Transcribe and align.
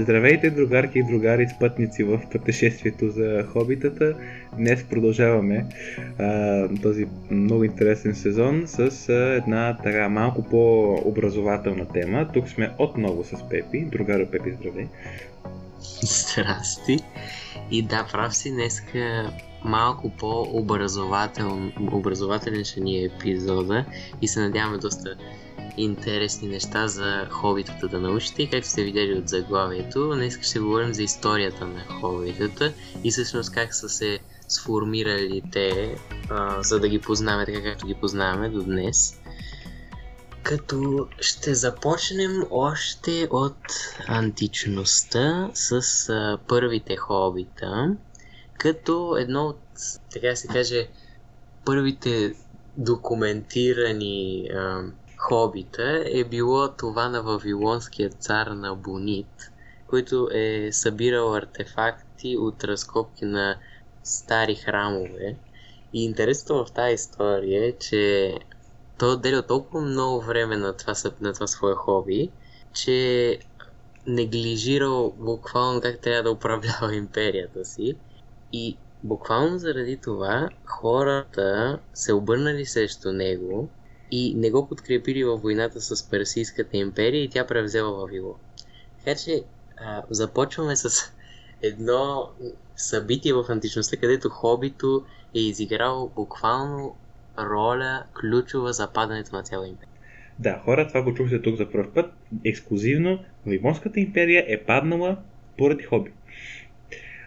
Здравейте, 0.00 0.50
другарки 0.50 0.98
и 0.98 1.02
другари, 1.02 1.48
спътници 1.56 2.04
в 2.04 2.20
пътешествието 2.32 3.10
за 3.10 3.44
хобитата. 3.52 4.14
Днес 4.56 4.84
продължаваме 4.84 5.66
а, 6.18 6.68
този 6.82 7.06
много 7.30 7.64
интересен 7.64 8.14
сезон 8.14 8.62
с 8.66 9.08
а, 9.08 9.12
една 9.12 9.76
така 9.82 10.08
малко 10.08 10.42
по-образователна 10.42 11.88
тема. 11.88 12.28
Тук 12.34 12.48
сме 12.48 12.70
отново 12.78 13.24
с 13.24 13.48
Пепи. 13.48 13.84
Другаро 13.84 14.26
Пепи, 14.26 14.52
здравей. 14.52 14.86
Здрасти. 16.02 16.98
И 17.70 17.82
да, 17.82 18.06
прав 18.12 18.36
си, 18.36 18.50
днеска 18.50 19.32
малко 19.64 20.10
по-образователен 20.10 21.72
образователен 21.92 22.64
ще 22.64 22.80
ни 22.80 22.98
е 22.98 23.04
епизода 23.04 23.84
и 24.22 24.28
се 24.28 24.40
надяваме 24.40 24.78
доста 24.78 25.16
интересни 25.76 26.48
неща 26.48 26.88
за 26.88 27.28
хобитата 27.30 27.88
да 27.88 28.00
научите 28.00 28.42
и 28.42 28.50
както 28.50 28.68
сте 28.68 28.82
видели 28.82 29.18
от 29.18 29.28
заглавието, 29.28 30.14
днес 30.14 30.38
ще 30.42 30.58
говорим 30.58 30.94
за 30.94 31.02
историята 31.02 31.66
на 31.66 31.84
хобитата 32.00 32.72
и 33.04 33.10
всъщност 33.10 33.52
как 33.52 33.74
са 33.74 33.88
се 33.88 34.18
сформирали 34.48 35.42
те, 35.52 35.96
а, 36.30 36.62
за 36.62 36.80
да 36.80 36.88
ги 36.88 36.98
познаваме 36.98 37.46
така 37.46 37.62
както 37.62 37.86
ги 37.86 37.94
познаваме 37.94 38.48
до 38.48 38.62
днес. 38.62 39.20
Като 40.42 41.08
ще 41.20 41.54
започнем 41.54 42.42
още 42.50 43.28
от 43.30 43.56
античността 44.06 45.50
с 45.54 45.82
а, 46.08 46.38
първите 46.48 46.96
хобита, 46.96 47.96
като 48.58 49.16
едно 49.16 49.46
от, 49.46 49.60
така 50.12 50.36
се 50.36 50.46
каже, 50.48 50.88
първите 51.64 52.34
документирани 52.76 54.48
а, 54.54 54.82
хобита 55.30 56.04
е 56.06 56.24
било 56.24 56.68
това 56.68 57.08
на 57.08 57.22
Вавилонския 57.22 58.10
цар 58.10 58.46
на 58.46 58.74
Бонит, 58.74 59.52
който 59.86 60.28
е 60.32 60.68
събирал 60.72 61.34
артефакти 61.34 62.36
от 62.36 62.64
разкопки 62.64 63.24
на 63.24 63.56
стари 64.04 64.54
храмове. 64.54 65.36
И 65.92 66.04
интересното 66.04 66.64
в 66.64 66.72
тази 66.72 66.94
история 66.94 67.68
е, 67.68 67.72
че 67.72 68.34
той 68.98 69.12
отделя 69.12 69.42
толкова 69.42 69.80
много 69.80 70.20
време 70.20 70.56
на 70.56 70.76
това, 70.76 70.94
на 71.20 71.32
това 71.32 71.46
свое 71.46 71.74
хоби, 71.74 72.30
че 72.72 73.38
неглижирал 74.06 75.14
буквално 75.18 75.80
как 75.80 76.00
трябва 76.00 76.22
да 76.22 76.30
управлява 76.30 76.94
империята 76.96 77.64
си. 77.64 77.94
И 78.52 78.76
буквално 79.02 79.58
заради 79.58 79.96
това 79.96 80.48
хората 80.64 81.78
се 81.94 82.12
обърнали 82.12 82.66
срещу 82.66 83.12
него 83.12 83.70
и 84.10 84.34
не 84.34 84.50
го 84.50 84.68
подкрепили 84.68 85.24
във 85.24 85.42
войната 85.42 85.80
с 85.80 86.10
Персийската 86.10 86.76
империя 86.76 87.22
и 87.22 87.28
тя 87.28 87.46
превзела 87.46 88.00
Вавилон. 88.00 88.34
Така 88.98 89.18
че 89.24 89.42
а, 89.76 90.02
започваме 90.10 90.76
с 90.76 91.12
едно 91.62 92.30
събитие 92.76 93.32
в 93.32 93.44
античността, 93.48 93.96
където 93.96 94.28
хобито 94.28 95.04
е 95.34 95.38
изиграл 95.38 96.12
буквално 96.16 96.96
роля 97.38 98.04
ключова 98.20 98.72
за 98.72 98.92
падането 98.92 99.36
на 99.36 99.42
цяла 99.42 99.68
империя. 99.68 99.88
Да, 100.38 100.60
хора, 100.64 100.88
това 100.88 101.02
го 101.02 101.14
чухте 101.14 101.42
тук 101.42 101.56
за 101.56 101.70
първ 101.70 101.94
път. 101.94 102.12
Ексклюзивно, 102.44 103.24
Вавилонската 103.46 104.00
империя 104.00 104.44
е 104.48 104.64
паднала 104.64 105.16
поради 105.58 105.84
хоби. 105.84 106.12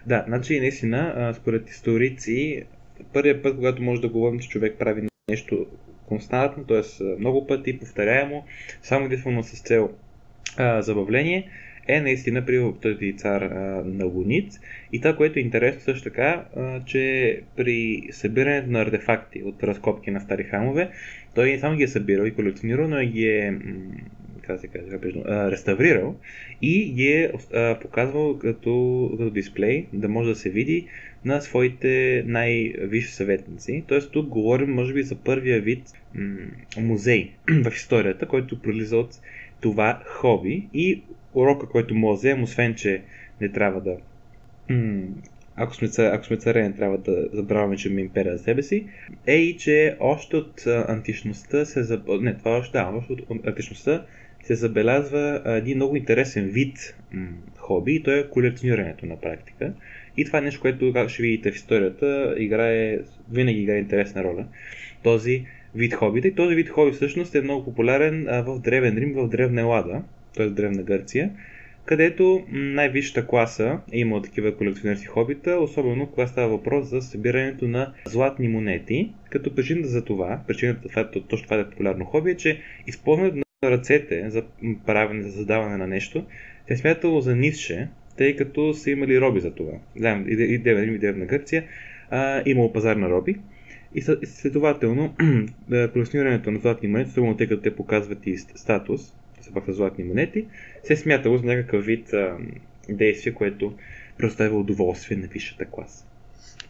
Да, 0.06 0.24
значи 0.26 0.60
наистина, 0.60 1.32
според 1.36 1.70
историци, 1.70 2.64
първият 3.12 3.42
път, 3.42 3.56
когато 3.56 3.82
може 3.82 4.00
да 4.00 4.08
говорим, 4.08 4.40
че 4.40 4.48
човек 4.48 4.76
прави 4.78 5.08
нещо 5.28 5.66
константно, 6.06 6.64
т.е. 6.64 7.04
много 7.18 7.46
пъти, 7.46 7.78
повторяемо, 7.78 8.44
само 8.82 9.06
единствено 9.06 9.42
с 9.42 9.62
цел 9.62 9.90
а, 10.56 10.82
забавление, 10.82 11.48
е 11.88 12.00
наистина 12.00 12.46
при 12.46 12.72
този 12.82 13.16
цар 13.16 13.42
а, 13.42 13.82
на 13.84 14.04
Луниц. 14.04 14.60
И 14.92 15.00
това, 15.00 15.16
което 15.16 15.38
е 15.38 15.42
интересно 15.42 15.80
също 15.80 16.04
така, 16.04 16.44
а, 16.56 16.84
че 16.84 17.40
при 17.56 18.02
събирането 18.10 18.70
на 18.70 18.80
артефакти 18.80 19.42
от 19.42 19.62
разкопки 19.62 20.10
на 20.10 20.20
стари 20.20 20.44
храмове, 20.44 20.90
той 21.34 21.50
не 21.50 21.58
само 21.58 21.76
ги 21.76 21.82
е 21.82 21.88
събирал 21.88 22.24
и 22.24 22.34
колекционирал, 22.34 22.88
но 22.88 23.00
и 23.00 23.06
ги 23.06 23.26
е 23.26 23.58
как 24.46 24.60
се 24.60 24.68
каже, 24.68 24.86
а, 25.24 25.50
реставрирал 25.50 26.16
и 26.62 26.92
ги 26.92 27.08
е 27.08 27.32
а, 27.54 27.78
показвал 27.80 28.38
като, 28.38 29.08
като 29.18 29.30
дисплей, 29.30 29.86
да 29.92 30.08
може 30.08 30.28
да 30.28 30.36
се 30.36 30.50
види 30.50 30.86
на 31.24 31.40
своите 31.40 32.24
най-висши 32.26 33.12
съветници. 33.14 33.84
Тоест 33.88 34.12
тук 34.12 34.28
говорим 34.28 34.70
може 34.70 34.94
би 34.94 35.02
за 35.02 35.16
първия 35.16 35.60
вид 35.60 35.86
м- 36.14 36.46
музей 36.78 37.30
в 37.64 37.72
историята, 37.74 38.28
който 38.28 38.62
пролиза 38.62 38.96
от 38.96 39.10
това 39.60 40.02
хоби 40.06 40.68
и 40.74 41.02
урока, 41.34 41.68
който 41.68 41.94
може 41.94 42.18
вземем, 42.18 42.42
освен 42.42 42.74
че 42.74 43.02
не 43.40 43.52
трябва 43.52 43.80
да 43.80 43.96
м- 44.70 45.06
ако 45.56 45.74
сме, 45.74 45.88
ако 45.98 46.24
сме 46.24 46.36
царе, 46.36 46.62
не 46.62 46.74
трябва 46.74 46.98
да 46.98 47.28
забравяме, 47.32 47.76
че 47.76 47.88
има 47.88 48.00
империя 48.00 48.36
за 48.36 48.44
себе 48.44 48.62
си, 48.62 48.86
е 49.26 49.36
и, 49.36 49.56
че 49.56 49.96
още 50.00 50.36
от 50.36 50.66
античността 50.66 51.64
се 51.64 51.82
заб... 51.82 52.02
Не, 52.20 52.38
това 52.38 52.50
още, 52.50 52.78
да, 52.78 52.92
още 52.94 53.12
от 53.12 53.46
античността 53.46 54.06
се 54.42 54.54
забелязва 54.54 55.42
един 55.46 55.76
много 55.76 55.96
интересен 55.96 56.44
вид 56.44 56.96
м- 57.12 57.28
хоби 57.56 57.94
и 57.94 58.02
то 58.02 58.10
е 58.10 58.28
колекционирането 58.30 59.06
на 59.06 59.20
практика. 59.20 59.72
И 60.16 60.24
това 60.24 60.38
е 60.38 60.42
нещо, 60.42 60.60
което, 60.60 60.92
както 60.92 61.12
ще 61.12 61.22
видите 61.22 61.52
в 61.52 61.56
историята, 61.56 62.34
играе, 62.38 62.98
винаги 63.32 63.60
играе 63.60 63.78
интересна 63.78 64.24
роля. 64.24 64.46
Този 65.02 65.44
вид 65.74 65.94
хобита. 65.94 66.28
И 66.28 66.34
този 66.34 66.54
вид 66.54 66.68
хоби 66.68 66.92
всъщност 66.92 67.34
е 67.34 67.42
много 67.42 67.64
популярен 67.64 68.24
в 68.24 68.60
Древен 68.60 68.98
Рим, 68.98 69.12
в 69.14 69.28
Древна 69.28 69.60
Елада, 69.60 70.02
т.е. 70.36 70.46
Древна 70.46 70.82
Гърция, 70.82 71.30
където 71.84 72.44
най-висшата 72.48 73.26
класа 73.26 73.78
е 73.92 73.98
имала 73.98 74.22
такива 74.22 74.56
колекционерски 74.56 75.06
хобита, 75.06 75.58
особено 75.60 76.06
когато 76.06 76.30
става 76.30 76.48
въпрос 76.48 76.88
за 76.88 77.02
събирането 77.02 77.68
на 77.68 77.92
златни 78.04 78.48
монети, 78.48 79.12
като 79.30 79.54
причината 79.54 79.88
за 79.88 80.04
това, 80.04 80.40
причината 80.48 80.88
това, 80.88 81.10
точно 81.10 81.44
това 81.44 81.60
е 81.60 81.70
популярно 81.70 82.04
хоби, 82.04 82.30
е, 82.30 82.36
че 82.36 82.60
използването 82.86 83.36
на 83.36 83.70
ръцете 83.70 84.30
за 84.30 84.42
правене, 84.86 85.22
за 85.22 85.32
създаване 85.32 85.76
на 85.76 85.86
нещо, 85.86 86.24
се 86.66 86.74
е 86.74 86.76
смятало 86.76 87.20
за 87.20 87.36
нисше, 87.36 87.88
тъй 88.16 88.36
като 88.36 88.74
са 88.74 88.90
имали 88.90 89.20
роби 89.20 89.40
за 89.40 89.50
това. 89.50 89.72
Знаем, 89.96 90.24
и 90.28 90.58
Древна 90.58 90.84
и 90.84 90.98
Древна 90.98 91.26
Гърция 91.26 91.64
а, 92.10 92.42
имало 92.46 92.72
пазар 92.72 92.96
на 92.96 93.10
роби. 93.10 93.36
И 93.94 94.02
следователно, 94.26 95.14
колекционирането 95.92 96.50
на 96.50 96.60
златни 96.60 96.88
монети, 96.88 97.10
особено 97.10 97.36
тъй 97.36 97.48
като 97.48 97.62
те 97.62 97.76
показват 97.76 98.26
и 98.26 98.38
статус, 98.38 99.12
все 99.40 99.54
пак 99.54 99.64
са 99.64 99.72
златни 99.72 100.04
монети, 100.04 100.46
се 100.82 100.92
е 100.92 100.96
смятало 100.96 101.38
за 101.38 101.44
някакъв 101.44 101.84
вид 101.84 102.12
а, 102.12 102.36
действие, 102.88 103.34
което 103.34 103.72
предоставя 104.18 104.58
удоволствие 104.58 105.16
на 105.16 105.26
висшата 105.26 105.64
класа. 105.64 106.04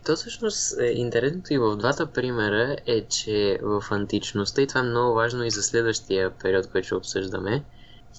То 0.06 0.16
всъщност 0.16 0.80
е, 0.80 0.84
интересното 0.84 1.54
и 1.54 1.58
в 1.58 1.76
двата 1.76 2.06
примера 2.06 2.76
е, 2.86 3.00
че 3.00 3.58
в 3.62 3.82
античността, 3.90 4.62
и 4.62 4.66
това 4.66 4.80
е 4.80 4.84
много 4.84 5.14
важно 5.14 5.44
и 5.44 5.50
за 5.50 5.62
следващия 5.62 6.30
период, 6.30 6.66
който 6.66 6.86
ще 6.86 6.94
обсъждаме, 6.94 7.62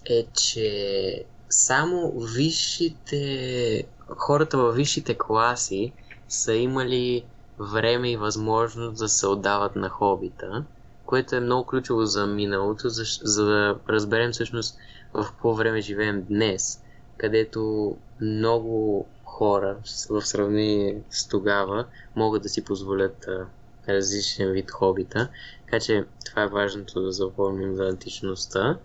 е, 0.10 0.26
че 0.34 1.24
само 1.50 2.20
висшите, 2.20 3.84
хората 4.08 4.58
във 4.58 4.76
висшите 4.76 5.18
класи 5.18 5.94
са 6.28 6.54
имали 6.54 7.26
време 7.60 8.12
и 8.12 8.18
възможност 8.18 8.98
да 8.98 9.10
се 9.10 9.28
отдават 9.28 9.76
на 9.76 9.90
хобита, 9.90 10.66
което 11.06 11.36
е 11.36 11.40
много 11.40 11.66
ключово 11.66 12.06
за 12.06 12.28
миналото, 12.28 12.90
за, 12.90 13.04
за 13.22 13.46
да 13.46 13.80
разберем 13.90 14.32
всъщност 14.32 14.78
в 15.14 15.24
какво 15.24 15.54
време 15.54 15.82
живеем 15.82 16.24
днес, 16.24 16.82
където 17.18 17.96
много 18.22 19.06
хора 19.24 19.78
в 20.10 20.22
сравнение 20.22 21.02
с 21.10 21.28
тогава 21.28 21.86
могат 22.16 22.44
да 22.44 22.50
си 22.50 22.64
позволят 22.64 23.26
а, 23.28 23.46
различен 23.90 24.52
вид 24.52 24.72
хобита. 24.72 25.30
Така 25.66 25.80
че 25.80 26.06
това 26.26 26.44
е 26.44 26.48
важното 26.48 27.02
да 27.02 27.12
запомним 27.12 27.76
за 27.76 27.84
античността. 27.84 28.78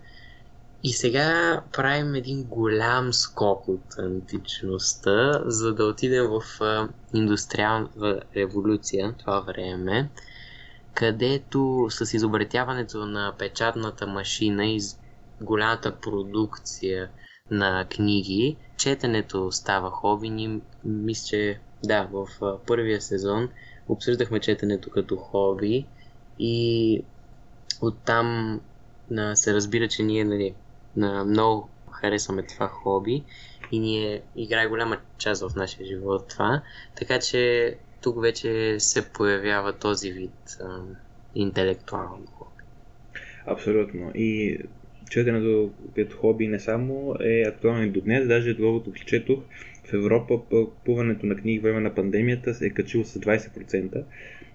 И 0.83 0.93
сега 0.93 1.61
правим 1.73 2.15
един 2.15 2.43
голям 2.43 3.13
скок 3.13 3.67
от 3.67 3.99
античността, 3.99 5.41
за 5.45 5.73
да 5.73 5.85
отидем 5.85 6.27
в 6.27 6.43
индустриалната 7.13 8.21
революция, 8.35 9.15
това 9.19 9.39
време, 9.39 10.09
където 10.93 11.87
с 11.89 12.13
изобретяването 12.13 13.05
на 13.05 13.33
печатната 13.37 14.07
машина 14.07 14.65
и 14.65 14.79
голямата 15.41 15.95
продукция 15.95 17.09
на 17.51 17.85
книги, 17.89 18.57
четенето 18.77 19.51
става 19.51 19.91
хоби. 19.91 20.29
Ни, 20.29 20.61
мисля, 20.83 21.27
че 21.27 21.59
да, 21.83 22.09
в 22.11 22.27
първия 22.67 23.01
сезон 23.01 23.49
обсъждахме 23.87 24.39
четенето 24.39 24.89
като 24.89 25.15
хоби 25.17 25.85
и 26.39 27.03
оттам 27.81 28.59
се 29.33 29.53
разбира, 29.53 29.87
че 29.87 30.03
ние 30.03 30.23
нали, 30.23 30.45
на 30.45 30.55
много 30.95 31.69
харесваме 31.91 32.43
това 32.43 32.67
хоби 32.67 33.23
и 33.71 33.79
ние 33.79 34.21
играе 34.35 34.67
голяма 34.67 34.97
част 35.17 35.49
в 35.49 35.55
нашия 35.55 35.85
живот 35.85 36.27
това. 36.29 36.61
Така 36.95 37.19
че 37.19 37.75
тук 38.01 38.21
вече 38.21 38.75
се 38.79 39.09
появява 39.09 39.73
този 39.73 40.11
вид 40.11 40.57
а, 40.61 40.79
интелектуално 41.35 42.25
хоби. 42.25 42.63
Абсолютно. 43.45 44.11
И 44.15 44.57
четенето 45.09 45.71
като 45.95 46.17
хоби 46.17 46.47
не 46.47 46.59
само 46.59 47.15
е 47.19 47.41
актуално 47.41 47.83
и 47.83 47.89
до 47.89 48.01
днес, 48.01 48.27
даже 48.27 48.53
доколкото 48.53 48.91
четох, 49.05 49.39
в 49.85 49.93
Европа 49.93 50.39
купуването 50.49 51.25
на 51.25 51.35
книги 51.35 51.59
време 51.59 51.79
на 51.79 51.95
пандемията 51.95 52.53
е 52.61 52.69
качило 52.69 53.03
с 53.03 53.19
20%. 53.19 54.03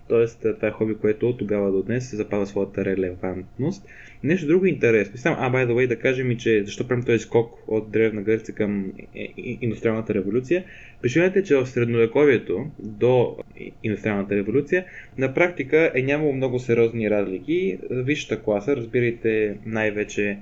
Тоест, 0.08 0.40
това 0.40 0.68
е 0.68 0.70
хоби, 0.70 0.94
което 0.94 1.28
от 1.28 1.38
тогава 1.38 1.72
до 1.72 1.82
днес 1.82 2.10
се 2.10 2.16
запазва 2.16 2.46
своята 2.46 2.84
релевантност. 2.84 3.86
Нещо 4.24 4.46
друго 4.46 4.66
интересно. 4.66 5.18
Само, 5.18 5.36
а, 5.40 5.50
by 5.52 5.66
the 5.66 5.72
way, 5.72 5.86
да 5.86 5.98
кажем 5.98 6.30
и, 6.30 6.38
че 6.38 6.64
защо 6.64 6.88
правим 6.88 7.04
този 7.04 7.18
скок 7.18 7.58
от 7.66 7.90
Древна 7.90 8.22
Гърция 8.22 8.54
към 8.54 8.92
индустриалната 9.36 10.14
революция. 10.14 10.64
Причината 11.02 11.38
е, 11.38 11.42
че 11.42 11.56
в 11.56 11.66
средновековието 11.66 12.66
до 12.78 13.36
индустриалната 13.82 14.36
революция 14.36 14.84
на 15.18 15.34
практика 15.34 15.92
е 15.94 16.02
нямало 16.02 16.32
много 16.32 16.58
сериозни 16.58 17.10
разлики. 17.10 17.78
Висшата 17.90 18.42
класа, 18.42 18.76
разбирайте 18.76 19.56
най-вече 19.66 20.38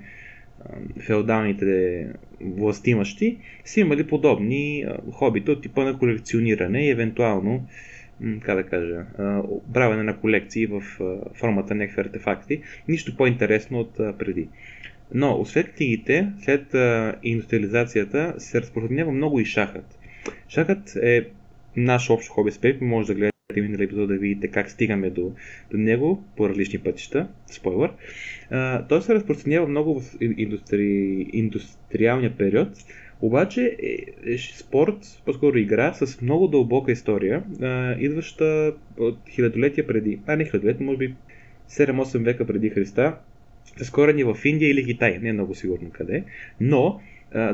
феодалните 0.99 2.07
властимащи, 2.41 3.37
са 3.65 3.79
имали 3.79 4.07
подобни 4.07 4.85
хобита 5.11 5.51
от 5.51 5.61
типа 5.61 5.83
на 5.83 5.99
колекциониране 5.99 6.85
и 6.85 6.89
евентуално 6.89 7.67
как 8.41 8.55
да 8.55 8.63
кажа, 8.63 9.05
правене 9.73 10.03
на 10.03 10.17
колекции 10.17 10.65
в 10.65 10.81
формата 11.33 11.75
на 11.75 11.83
някакви 11.83 12.01
артефакти. 12.01 12.61
Нищо 12.87 13.17
по-интересно 13.17 13.79
от 13.79 13.97
преди. 13.97 14.47
Но 15.13 15.45
след 15.45 15.73
книгите, 15.73 16.31
след 16.39 16.75
индустриализацията, 17.23 18.33
се 18.37 18.61
разпространява 18.61 19.11
много 19.11 19.39
и 19.39 19.45
шахът. 19.45 19.99
Шахът 20.49 20.95
е 20.95 21.27
наш 21.77 22.09
общ 22.09 22.29
хоби 22.29 22.51
с 22.51 22.61
Пепи, 22.61 22.83
може 22.83 23.07
да 23.07 23.13
гледате 23.13 23.35
минали 23.61 23.83
епизод 23.83 24.07
да 24.07 24.17
видите 24.17 24.47
как 24.47 24.69
стигаме 24.69 25.09
до, 25.09 25.31
до 25.71 25.77
него 25.77 26.23
по 26.37 26.49
различни 26.49 26.79
пътища. 26.79 27.27
Спойлер. 27.47 27.91
той 28.89 29.01
се 29.01 29.13
разпространява 29.13 29.67
много 29.67 29.99
в 29.99 30.15
индустри... 30.21 31.27
индустриалния 31.33 32.37
период, 32.37 32.69
обаче 33.25 33.77
е, 33.83 34.31
е 34.33 34.37
спорт, 34.37 35.21
по-скоро 35.25 35.57
игра 35.57 35.93
с 35.93 36.21
много 36.21 36.47
дълбока 36.47 36.91
история, 36.91 37.43
а, 37.61 37.95
идваща 37.99 38.73
от 38.97 39.17
хилядолетия 39.29 39.87
преди, 39.87 40.19
а 40.27 40.35
не 40.35 40.45
хилядолетия, 40.45 40.85
може 40.85 40.97
би 40.97 41.15
7-8 41.69 42.23
века 42.23 42.47
преди 42.47 42.69
Христа, 42.69 43.15
с 43.77 43.91
корени 43.91 44.23
в 44.23 44.37
Индия 44.45 44.69
или 44.69 44.85
Китай, 44.85 45.19
не 45.21 45.29
е 45.29 45.33
много 45.33 45.55
сигурно 45.55 45.89
къде, 45.89 46.23
но 46.59 47.01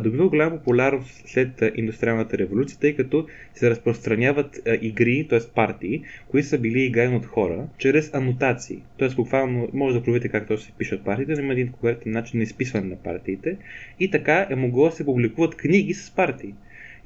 добива 0.04 0.30
голяма 0.30 0.57
популярност 0.57 1.24
след 1.25 1.63
индустриалната 1.75 2.38
революция, 2.38 2.80
тъй 2.80 2.95
като 2.95 3.28
се 3.54 3.69
разпространяват 3.69 4.60
игри, 4.81 5.28
т.е. 5.30 5.39
партии, 5.56 6.04
които 6.28 6.48
са 6.48 6.57
били 6.60 6.83
играни 6.83 7.16
от 7.16 7.25
хора, 7.25 7.68
чрез 7.78 8.13
анотации. 8.13 8.81
Т.е. 9.00 9.10
буквално 9.10 9.69
може 9.74 9.98
да 9.98 10.04
проверите 10.04 10.30
как 10.30 10.48
точно 10.48 10.66
се 10.66 10.78
пишат 10.78 11.04
партиите, 11.06 11.33
но 11.33 11.39
има 11.39 11.54
един 11.54 11.72
конкретен 11.72 12.12
начин 12.12 12.38
на 12.38 12.44
изписване 12.44 12.88
на 12.88 12.95
партиите. 12.95 13.57
И 14.00 14.12
така 14.12 14.48
е 14.50 14.56
могло 14.56 14.86
да 14.86 14.92
се 14.92 15.06
публикуват 15.06 15.56
книги 15.56 15.94
с 15.94 16.12
партии. 16.12 16.54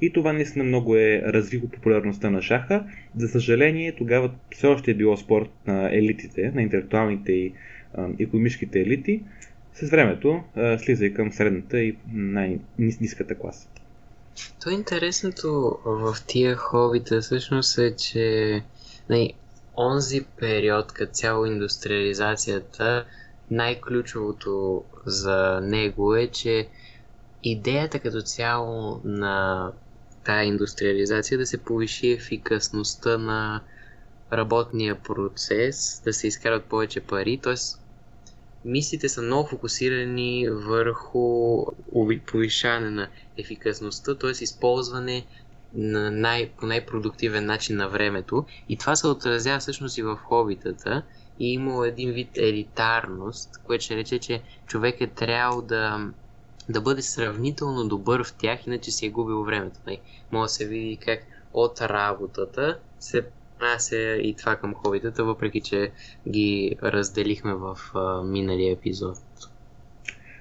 И 0.00 0.12
това 0.12 0.32
наистина 0.32 0.64
много 0.64 0.96
е 0.96 1.22
развило 1.26 1.68
популярността 1.68 2.30
на 2.30 2.42
шаха. 2.42 2.84
За 3.16 3.28
съжаление, 3.28 3.92
тогава 3.92 4.30
все 4.50 4.66
още 4.66 4.90
е 4.90 4.94
било 4.94 5.16
спорт 5.16 5.50
на 5.66 5.96
елитите, 5.96 6.52
на 6.54 6.62
интелектуалните 6.62 7.32
и 7.32 7.52
економическите 8.18 8.80
елити, 8.80 9.22
с 9.80 9.90
времето 9.90 10.42
слиза 10.84 11.04
и 11.04 11.14
към 11.14 11.32
средната 11.32 11.78
и 11.78 11.98
най-низката 12.12 13.38
класа. 13.38 13.68
То 14.62 14.70
интересното 14.70 15.78
в 15.84 16.16
тия 16.26 16.56
хобита 16.56 17.20
всъщност 17.20 17.78
е, 17.78 17.96
че 17.96 18.50
не, 18.50 18.62
нали, 19.08 19.34
онзи 19.76 20.24
период, 20.38 20.92
като 20.92 21.12
цяло 21.12 21.46
индустриализацията, 21.46 23.04
най-ключовото 23.50 24.84
за 25.06 25.60
него 25.62 26.14
е, 26.14 26.26
че 26.26 26.68
идеята 27.42 27.98
като 27.98 28.20
цяло 28.22 29.00
на 29.04 29.72
тая 30.24 30.44
индустриализация 30.44 31.36
е 31.36 31.38
да 31.38 31.46
се 31.46 31.58
повиши 31.58 32.12
ефикасността 32.12 33.18
на 33.18 33.62
работния 34.32 34.94
процес, 34.94 36.02
да 36.04 36.12
се 36.12 36.26
изкарат 36.26 36.64
повече 36.64 37.00
пари, 37.00 37.40
т.е 37.42 37.54
мислите 38.66 39.08
са 39.08 39.22
много 39.22 39.48
фокусирани 39.48 40.48
върху 40.50 41.66
повишаване 42.26 42.90
на 42.90 43.08
ефикасността, 43.38 44.14
т.е. 44.14 44.30
използване 44.30 45.26
на 45.74 46.10
най, 46.10 46.50
по 46.50 46.66
най-продуктивен 46.66 47.46
начин 47.46 47.76
на 47.76 47.88
времето. 47.88 48.44
И 48.68 48.76
това 48.76 48.96
се 48.96 49.06
отразява 49.06 49.58
всъщност 49.58 49.98
и 49.98 50.02
в 50.02 50.16
хобитата. 50.16 51.02
И 51.38 51.52
имало 51.52 51.84
един 51.84 52.12
вид 52.12 52.28
елитарност, 52.36 53.50
което 53.66 53.84
ще 53.84 53.96
рече, 53.96 54.18
че 54.18 54.42
човек 54.66 55.00
е 55.00 55.06
трябвало 55.06 55.62
да, 55.62 56.10
да 56.68 56.80
бъде 56.80 57.02
сравнително 57.02 57.88
добър 57.88 58.24
в 58.24 58.34
тях, 58.34 58.66
иначе 58.66 58.90
си 58.90 59.06
е 59.06 59.10
губил 59.10 59.44
времето. 59.44 59.80
Може 60.32 60.44
да 60.44 60.48
се 60.48 60.66
види 60.66 60.96
как 60.96 61.26
от 61.52 61.80
работата 61.80 62.78
се 63.00 63.26
отнася 63.56 64.16
и 64.16 64.34
това 64.34 64.56
към 64.56 64.74
хобитата, 64.74 65.24
въпреки 65.24 65.60
че 65.60 65.90
ги 66.28 66.76
разделихме 66.82 67.54
в 67.54 67.76
а, 67.94 68.22
миналия 68.22 68.72
епизод. 68.72 69.18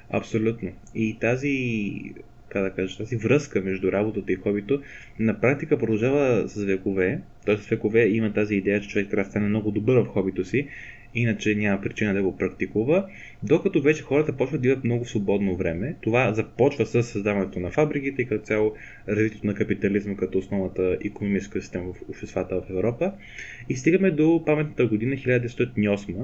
Абсолютно. 0.09 0.71
И 0.95 1.17
тази 1.19 2.13
как 2.49 2.63
да 2.63 2.71
кажа, 2.71 2.97
тази 2.97 3.17
връзка 3.17 3.61
между 3.61 3.91
работата 3.91 4.31
и 4.31 4.35
хобито 4.35 4.81
на 5.19 5.39
практика 5.39 5.77
продължава 5.77 6.49
с 6.49 6.63
векове. 6.63 7.21
Тоест 7.45 7.63
с 7.63 7.67
векове 7.67 8.07
има 8.07 8.33
тази 8.33 8.55
идея, 8.55 8.81
че 8.81 8.89
човек 8.89 9.09
трябва 9.09 9.23
да 9.23 9.29
стане 9.29 9.47
много 9.47 9.71
добър 9.71 9.97
в 9.97 10.07
хобито 10.07 10.45
си 10.45 10.67
иначе 11.15 11.55
няма 11.55 11.81
причина 11.81 12.13
да 12.13 12.23
го 12.23 12.37
практикува, 12.37 13.07
докато 13.43 13.81
вече 13.81 14.03
хората 14.03 14.37
почват 14.37 14.61
да 14.61 14.67
имат 14.67 14.83
много 14.83 15.05
свободно 15.05 15.55
време. 15.55 15.95
Това 16.01 16.33
започва 16.33 16.85
с 16.85 17.03
създаването 17.03 17.59
на 17.59 17.71
фабриките 17.71 18.21
и 18.21 18.25
като 18.25 18.45
цяло 18.45 18.73
развитието 19.09 19.47
на 19.47 19.53
капитализма 19.53 20.15
като 20.15 20.37
основната 20.37 20.97
економическа 21.05 21.61
система 21.61 21.93
в 21.93 22.09
обществата 22.09 22.61
в 22.61 22.69
Европа. 22.69 23.11
И 23.69 23.75
стигаме 23.75 24.11
до 24.11 24.43
паметната 24.45 24.87
година 24.87 25.15
1908, 25.15 26.15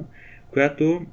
която 0.51 1.05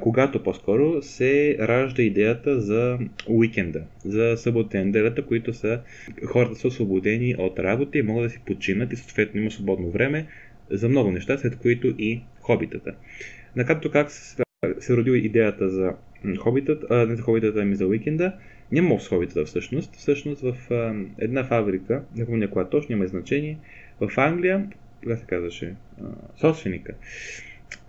когато 0.00 0.42
по-скоро 0.42 1.02
се 1.02 1.56
ражда 1.60 2.02
идеята 2.02 2.60
за 2.60 2.98
уикенда, 3.28 3.82
за 4.04 4.34
събота 4.36 5.24
които 5.28 5.54
са 5.54 5.80
хората 6.24 6.54
са 6.54 6.68
освободени 6.68 7.34
от 7.38 7.58
работа 7.58 7.98
и 7.98 8.02
могат 8.02 8.24
да 8.24 8.30
си 8.30 8.40
починат 8.46 8.92
и 8.92 8.96
съответно 8.96 9.40
има 9.40 9.50
свободно 9.50 9.90
време 9.90 10.26
за 10.70 10.88
много 10.88 11.10
неща, 11.10 11.38
след 11.38 11.56
които 11.56 11.94
и 11.98 12.22
хобитата. 12.46 12.94
Накратко 13.56 13.90
как 13.90 14.10
се 14.80 14.96
родила 14.96 15.16
идеята 15.16 15.70
за 15.70 15.94
хобитата, 16.38 16.86
а, 16.90 17.06
не 17.06 17.16
за 17.16 17.22
хобитата, 17.22 17.60
ами 17.60 17.76
за 17.76 17.86
уикенда. 17.86 18.32
Няма 18.72 19.00
с 19.00 19.08
хобитата 19.08 19.44
всъщност. 19.44 19.96
Всъщност 19.96 20.42
в 20.42 20.70
а, 20.70 20.94
една 21.18 21.44
фабрика, 21.44 22.02
не 22.16 22.26
помня 22.26 22.50
коя 22.50 22.64
точно, 22.64 22.96
няма 22.96 23.06
значение, 23.06 23.58
в 24.00 24.18
Англия, 24.18 24.70
как 25.08 25.18
се 25.18 25.26
казваше, 25.26 25.74
а, 26.00 26.04
собственика 26.40 26.94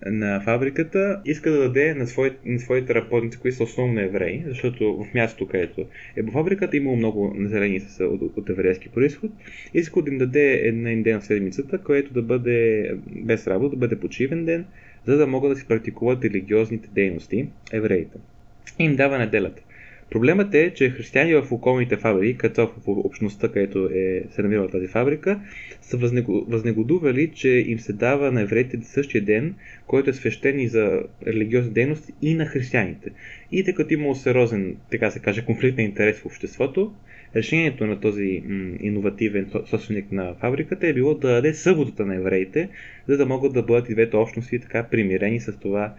на 0.06 0.40
фабриката 0.40 1.20
иска 1.24 1.50
да 1.50 1.58
даде 1.58 1.94
на, 1.94 2.06
свои, 2.06 2.30
на 2.44 2.58
своите 2.58 2.94
работници, 2.94 3.38
които 3.38 3.56
са 3.56 3.62
основно 3.62 4.00
евреи, 4.00 4.44
защото 4.46 5.04
в 5.04 5.14
мястото, 5.14 5.46
където 5.46 5.86
е 6.16 6.26
по 6.26 6.32
фабриката, 6.32 6.76
имало 6.76 6.96
много 6.96 7.34
населени 7.36 7.80
с, 7.80 8.04
от, 8.04 8.22
от 8.36 8.50
еврейски 8.50 8.88
происход, 8.88 9.30
иска 9.74 10.02
да 10.02 10.10
им 10.10 10.18
даде 10.18 10.52
един 10.52 11.02
ден 11.02 11.20
в 11.20 11.24
седмицата, 11.24 11.78
което 11.78 12.12
да 12.12 12.22
бъде 12.22 12.90
без 13.10 13.46
работа, 13.46 13.70
да 13.70 13.76
бъде 13.76 14.00
почивен 14.00 14.44
ден, 14.44 14.64
за 15.06 15.16
да 15.16 15.26
могат 15.26 15.50
да 15.50 15.56
си 15.56 15.66
практикуват 15.66 16.24
религиозните 16.24 16.88
дейности, 16.92 17.48
евреите. 17.72 18.18
И 18.78 18.84
им 18.84 18.96
дава 18.96 19.18
неделята. 19.18 19.62
Проблемът 20.10 20.54
е, 20.54 20.74
че 20.74 20.90
християни 20.90 21.34
в 21.34 21.52
околните 21.52 21.96
фабрики, 21.96 22.38
като 22.38 22.66
в 22.66 22.88
общността, 22.88 23.48
където 23.48 23.90
е, 23.94 24.24
се 24.30 24.42
намирала 24.42 24.68
тази 24.68 24.86
фабрика, 24.86 25.40
са 25.80 25.96
възнегодували, 26.48 27.30
че 27.34 27.48
им 27.48 27.78
се 27.78 27.92
дава 27.92 28.32
на 28.32 28.40
евреите 28.40 28.78
същия 28.82 29.24
ден, 29.24 29.54
който 29.86 30.10
е 30.10 30.12
свещен 30.12 30.60
и 30.60 30.68
за 30.68 31.02
религиозна 31.26 31.72
дейност 31.72 32.10
и 32.22 32.34
на 32.34 32.46
християните. 32.46 33.10
И 33.52 33.64
тъй 33.64 33.74
като 33.74 33.94
имало 33.94 34.14
сериозен, 34.14 34.76
така 34.90 35.10
се 35.10 35.20
каже, 35.20 35.44
конфликт 35.44 35.76
на 35.76 35.82
интерес 35.82 36.20
в 36.20 36.26
обществото, 36.26 36.92
решението 37.36 37.86
на 37.86 38.00
този 38.00 38.42
м- 38.46 38.76
иновативен 38.80 39.50
собственик 39.66 40.12
на 40.12 40.34
фабриката 40.34 40.88
е 40.88 40.92
било 40.92 41.14
да 41.14 41.28
даде 41.28 41.54
съботата 41.54 42.06
на 42.06 42.14
евреите, 42.14 42.68
за 43.08 43.16
да 43.16 43.26
могат 43.26 43.52
да 43.52 43.62
бъдат 43.62 43.88
и 43.88 43.94
двете 43.94 44.16
общности 44.16 44.58
така 44.58 44.82
примирени 44.82 45.40
с 45.40 45.58
това 45.60 45.94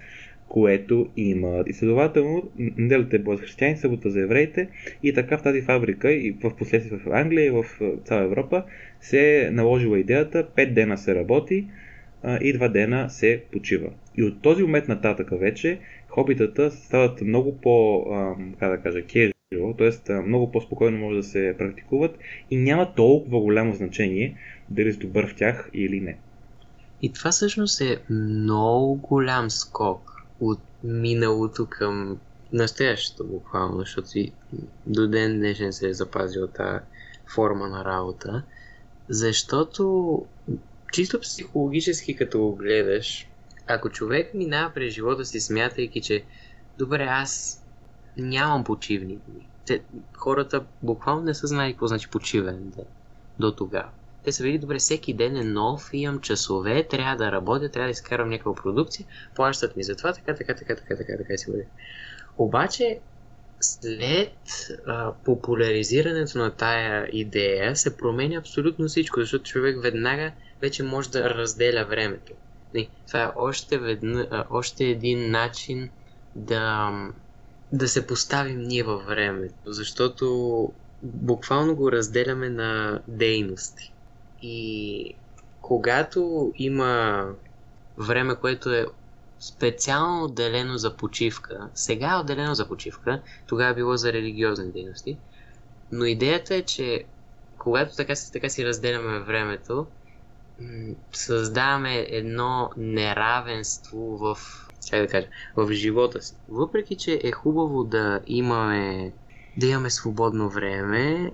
което 0.49 1.07
имат. 1.17 1.69
И 1.69 1.73
следователно, 1.73 2.43
неделята 2.57 3.15
е 3.15 3.19
за 3.35 3.37
християни, 3.37 3.77
събота 3.77 4.09
за 4.09 4.21
евреите 4.21 4.67
и 5.03 5.13
така 5.13 5.37
в 5.37 5.43
тази 5.43 5.61
фабрика 5.61 6.11
и 6.11 6.31
в 6.43 6.55
последствие 6.55 6.99
в 6.99 7.13
Англия 7.13 7.45
и 7.45 7.49
в 7.49 7.65
цяла 8.05 8.23
Европа 8.23 8.63
се 9.01 9.41
е 9.41 9.51
наложила 9.51 9.99
идеята 9.99 10.47
5 10.57 10.73
дена 10.73 10.97
се 10.97 11.15
работи 11.15 11.67
и 12.23 12.53
2 12.59 12.71
дена 12.71 13.09
се 13.09 13.43
почива. 13.51 13.89
И 14.17 14.23
от 14.23 14.41
този 14.41 14.63
момент 14.63 14.87
нататък 14.87 15.29
вече 15.31 15.79
хобитата 16.07 16.71
стават 16.71 17.21
много 17.21 17.57
по, 17.57 18.05
как 18.59 18.71
да 18.71 18.77
кажа, 18.77 18.99
casual, 18.99 19.77
т.е. 19.77 20.13
много 20.13 20.51
по-спокойно 20.51 20.97
може 20.97 21.17
да 21.17 21.23
се 21.23 21.55
практикуват 21.57 22.17
и 22.51 22.57
няма 22.57 22.93
толкова 22.95 23.39
голямо 23.39 23.73
значение 23.73 24.35
дали 24.69 24.93
си 24.93 24.99
добър 24.99 25.27
в 25.27 25.35
тях 25.35 25.69
или 25.73 26.01
не. 26.01 26.17
И 27.01 27.13
това 27.13 27.31
всъщност 27.31 27.81
е 27.81 27.97
много 28.09 28.95
голям 28.95 29.49
скок 29.49 30.08
от 30.39 30.59
миналото 30.83 31.65
към 31.65 32.19
настоящето 32.53 33.27
буквално, 33.27 33.79
защото 33.79 34.09
и 34.15 34.31
до 34.87 35.07
ден 35.07 35.37
днешен 35.37 35.73
се 35.73 35.89
е 35.89 35.93
запазил 35.93 36.47
тази 36.47 36.79
форма 37.33 37.67
на 37.67 37.85
работа, 37.85 38.43
защото 39.09 40.25
чисто 40.91 41.19
психологически 41.19 42.15
като 42.15 42.39
го 42.39 42.55
гледаш, 42.55 43.27
ако 43.67 43.89
човек 43.89 44.33
минава 44.33 44.73
през 44.73 44.93
живота 44.93 45.25
си 45.25 45.39
смятайки, 45.39 46.01
че 46.01 46.23
добре, 46.77 47.07
аз 47.09 47.63
нямам 48.17 48.63
почивни 48.63 49.17
дни. 49.27 49.47
Те, 49.65 49.81
хората 50.17 50.65
буквално 50.83 51.21
не 51.21 51.33
са 51.33 51.47
знали 51.47 51.73
какво 51.73 51.87
значи 51.87 52.09
почивен 52.09 52.69
ден 52.69 52.85
до 53.39 53.55
тогава. 53.55 53.89
Те 54.23 54.31
са 54.31 54.43
види, 54.43 54.59
добре, 54.59 54.77
всеки 54.77 55.13
ден 55.13 55.35
е 55.35 55.43
нов, 55.43 55.89
имам 55.93 56.19
часове, 56.19 56.87
трябва 56.87 57.15
да 57.15 57.31
работя, 57.31 57.71
трябва 57.71 57.87
да 57.87 57.91
изкарам 57.91 58.29
някаква 58.29 58.55
продукция, 58.55 59.05
плащат 59.35 59.75
ми 59.75 59.83
за 59.83 59.95
това, 59.95 60.13
така, 60.13 60.35
така, 60.35 60.55
така, 60.55 60.75
така, 60.75 60.97
така, 60.97 61.17
така 61.17 61.37
си 61.37 61.51
бъде. 61.51 61.67
Обаче, 62.37 62.99
след 63.61 64.37
а, 64.87 65.13
популяризирането 65.25 66.37
на 66.37 66.55
тая 66.55 67.09
идея 67.11 67.75
се 67.75 67.97
променя 67.97 68.37
абсолютно 68.37 68.87
всичко, 68.87 69.19
защото 69.19 69.43
човек 69.43 69.81
веднага 69.81 70.31
вече 70.61 70.83
може 70.83 71.09
да 71.09 71.29
разделя 71.29 71.85
времето. 71.85 72.33
Не, 72.73 72.89
това 73.07 73.23
е 73.23 73.31
още, 73.35 73.77
ведна, 73.77 74.45
още 74.49 74.83
един 74.83 75.31
начин 75.31 75.89
да, 76.35 76.91
да 77.71 77.87
се 77.87 78.07
поставим 78.07 78.61
ние 78.61 78.83
във 78.83 79.05
времето, 79.05 79.55
защото 79.65 80.73
буквално 81.01 81.75
го 81.75 81.91
разделяме 81.91 82.49
на 82.49 83.01
дейности. 83.07 83.93
И 84.41 85.13
когато 85.61 86.51
има 86.55 87.25
време, 87.97 88.35
което 88.35 88.73
е 88.73 88.85
специално 89.39 90.23
отделено 90.23 90.77
за 90.77 90.97
почивка, 90.97 91.69
сега 91.73 92.11
е 92.11 92.19
отделено 92.19 92.55
за 92.55 92.67
почивка, 92.67 93.21
тогава 93.47 93.71
е 93.71 93.75
било 93.75 93.97
за 93.97 94.13
религиозни 94.13 94.71
дейности, 94.71 95.17
но 95.91 96.05
идеята 96.05 96.55
е, 96.55 96.61
че 96.61 97.05
когато 97.57 97.95
така, 97.95 98.13
така 98.33 98.49
си 98.49 98.65
разделяме 98.65 99.19
времето, 99.19 99.87
създаваме 101.11 102.05
едно 102.09 102.69
неравенство 102.77 104.17
в, 104.17 104.37
как 104.91 105.01
да 105.01 105.07
кажа, 105.07 105.27
в 105.55 105.71
живота 105.71 106.21
си. 106.21 106.35
Въпреки, 106.47 106.97
че 106.97 107.19
е 107.23 107.31
хубаво 107.31 107.83
да 107.83 108.21
имаме, 108.27 109.13
да 109.57 109.67
имаме 109.67 109.89
свободно 109.89 110.49
време, 110.49 111.31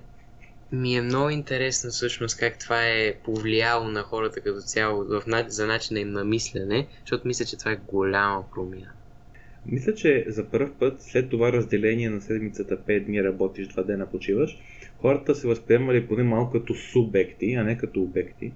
ми 0.72 0.95
е 0.95 1.01
много 1.01 1.29
интересно 1.29 1.89
всъщност 1.89 2.39
как 2.39 2.60
това 2.60 2.88
е 2.88 3.13
повлияло 3.24 3.88
на 3.88 4.01
хората 4.01 4.41
като 4.41 4.62
цяло 4.62 5.03
в, 5.03 5.24
за 5.48 5.67
начина 5.67 6.00
им 6.00 6.12
на 6.12 6.24
мислене, 6.24 6.88
защото 7.00 7.27
мисля, 7.27 7.45
че 7.45 7.57
това 7.57 7.72
е 7.72 7.79
голяма 7.88 8.43
промяна. 8.53 8.91
Мисля, 9.65 9.93
че 9.93 10.25
за 10.27 10.45
първ 10.45 10.69
път 10.79 11.01
след 11.01 11.29
това 11.29 11.51
разделение 11.51 12.10
на 12.10 12.22
седмицата 12.22 12.77
5 12.77 13.05
дни 13.05 13.24
работиш, 13.24 13.67
2 13.67 13.86
дена 13.86 14.12
почиваш, 14.12 14.57
хората 14.98 15.36
се 15.36 15.48
възприемали 15.48 16.07
поне 16.07 16.24
малко 16.24 16.51
като 16.51 16.74
субекти, 16.74 17.53
а 17.53 17.63
не 17.63 17.77
като 17.77 18.01
обекти 18.01 18.51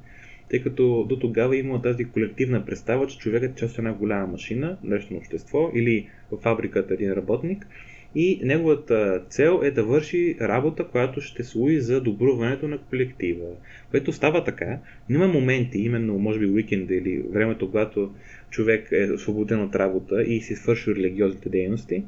тъй 0.49 0.61
като 0.61 1.05
до 1.09 1.19
тогава 1.19 1.57
има 1.57 1.81
тази 1.81 2.05
колективна 2.05 2.65
представа, 2.65 3.07
че 3.07 3.17
човекът 3.17 3.51
е 3.51 3.59
част 3.59 3.73
от 3.73 3.77
една 3.77 3.93
голяма 3.93 4.27
машина, 4.27 4.77
нещо 4.83 5.15
общество 5.15 5.71
или 5.75 6.09
в 6.31 6.37
фабриката 6.37 6.93
един 6.93 7.11
работник 7.11 7.67
и 8.15 8.39
неговата 8.43 9.21
цел 9.29 9.61
е 9.63 9.71
да 9.71 9.83
върши 9.83 10.35
работа, 10.41 10.83
която 10.83 11.21
ще 11.21 11.43
служи 11.43 11.79
за 11.79 12.01
добруването 12.01 12.67
на 12.67 12.77
колектива. 12.77 13.45
Което 13.91 14.13
става 14.13 14.43
така, 14.43 14.79
но 15.09 15.15
има 15.15 15.27
моменти, 15.27 15.79
именно 15.79 16.19
може 16.19 16.39
би 16.39 16.45
уикенда 16.45 16.95
или 16.95 17.23
времето, 17.31 17.67
когато 17.67 18.13
човек 18.49 18.87
е 18.91 19.11
освободен 19.11 19.61
от 19.61 19.75
работа 19.75 20.23
и 20.23 20.41
си 20.41 20.55
свърши 20.55 20.95
религиозните 20.95 21.49
дейности, 21.49 22.03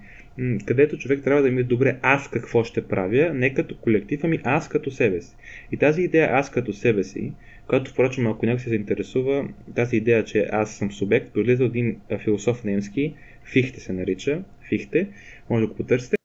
където 0.65 0.98
човек 0.98 1.24
трябва 1.24 1.41
да 1.41 1.51
ми 1.51 1.63
добре 1.63 1.98
аз 2.01 2.29
какво 2.29 2.63
ще 2.63 2.81
правя, 2.81 3.31
не 3.34 3.53
като 3.53 3.75
колектив, 3.77 4.20
ами 4.24 4.39
аз 4.43 4.70
като 4.70 4.91
себе 4.91 5.22
си. 5.22 5.36
И 5.72 5.77
тази 5.77 6.01
идея 6.01 6.29
аз 6.31 6.51
като 6.51 6.74
себе 6.74 7.03
си 7.03 7.34
който, 7.72 7.91
впрочем, 7.91 8.27
ако 8.27 8.46
някой 8.46 8.60
се 8.60 8.70
заинтересува, 8.70 9.48
тази 9.75 9.98
идея, 9.98 10.25
че 10.25 10.48
аз 10.51 10.77
съм 10.77 10.91
субект, 10.91 11.38
от 11.38 11.48
един 11.48 11.98
философ 12.24 12.63
немски, 12.63 13.13
Фихте 13.43 13.79
се 13.79 13.93
нарича, 13.93 14.43
Фихте, 14.70 15.08
може 15.51 15.62
да 15.62 15.67
го 15.67 15.75
потърсите, 15.75 16.17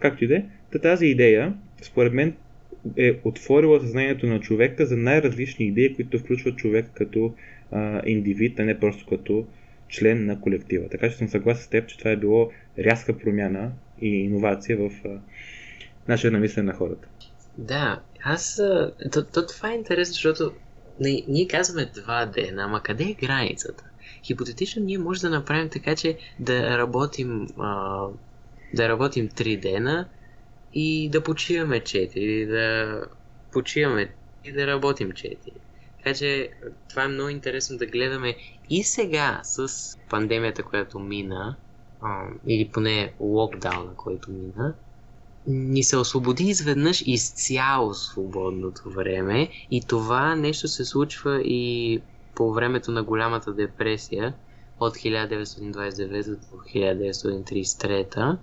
както 0.00 0.24
и 0.24 0.28
да 0.28 0.36
е. 0.36 0.44
Тази 0.82 1.06
идея, 1.06 1.54
според 1.82 2.12
мен, 2.12 2.36
е 2.96 3.20
отворила 3.24 3.80
съзнанието 3.80 4.26
на 4.26 4.40
човека 4.40 4.86
за 4.86 4.96
най-различни 4.96 5.66
идеи, 5.66 5.94
които 5.94 6.18
включват 6.18 6.56
човек 6.56 6.90
като 6.94 7.34
а, 7.72 8.02
индивид, 8.06 8.60
а 8.60 8.64
не 8.64 8.80
просто 8.80 9.06
като 9.06 9.46
член 9.88 10.26
на 10.26 10.40
колектива. 10.40 10.88
Така 10.88 11.10
че 11.10 11.16
съм 11.16 11.28
съгласен 11.28 11.64
с 11.64 11.68
теб, 11.68 11.88
че 11.88 11.98
това 11.98 12.10
е 12.10 12.16
било 12.16 12.50
рязка 12.78 13.18
промяна 13.18 13.72
и 14.00 14.08
иновация 14.08 14.76
в 14.76 14.90
а, 15.04 15.08
нашия 16.08 16.30
намислене 16.30 16.66
на 16.66 16.78
хората. 16.78 17.08
Да, 17.58 18.00
аз... 18.24 18.62
То, 19.12 19.24
то, 19.24 19.46
това 19.46 19.72
е 19.72 19.76
интересно, 19.76 20.12
защото 20.12 20.52
не, 21.00 21.22
ние 21.28 21.48
казваме 21.48 21.90
два 21.94 22.26
дена, 22.26 22.62
ама 22.62 22.82
къде 22.82 23.04
е 23.04 23.26
границата? 23.26 23.84
Хипотетично 24.24 24.84
ние 24.84 24.98
може 24.98 25.20
да 25.20 25.30
направим 25.30 25.68
така, 25.68 25.96
че 25.96 26.16
да 26.38 26.78
работим, 26.78 27.46
а, 27.58 28.04
да 28.74 28.88
работим 28.88 29.28
три 29.28 29.56
дена 29.56 30.08
и 30.74 31.10
да 31.10 31.22
почиваме 31.22 31.80
четири, 31.80 32.46
да 32.46 33.02
почиваме 33.52 34.14
и 34.44 34.52
да 34.52 34.66
работим 34.66 35.12
четири. 35.12 35.56
Така 35.98 36.14
че 36.14 36.50
това 36.88 37.04
е 37.04 37.08
много 37.08 37.28
интересно 37.28 37.78
да 37.78 37.86
гледаме 37.86 38.36
и 38.70 38.84
сега 38.84 39.40
с 39.42 39.68
пандемията, 40.10 40.62
която 40.62 40.98
мина, 40.98 41.56
или 42.46 42.68
поне 42.68 43.12
локдауна, 43.20 43.94
който 43.96 44.30
мина, 44.30 44.74
ни 45.46 45.82
се 45.82 45.96
освободи 45.96 46.44
изведнъж 46.44 47.02
изцяло 47.06 47.94
свободното 47.94 48.90
време 48.90 49.48
и 49.70 49.82
това 49.86 50.36
нещо 50.36 50.68
се 50.68 50.84
случва 50.84 51.40
и 51.44 52.00
по 52.34 52.52
времето 52.52 52.90
на 52.90 53.02
голямата 53.02 53.52
депресия 53.52 54.34
от 54.80 54.96
1929 54.96 56.26
до 56.26 56.56
1933, 56.56 58.38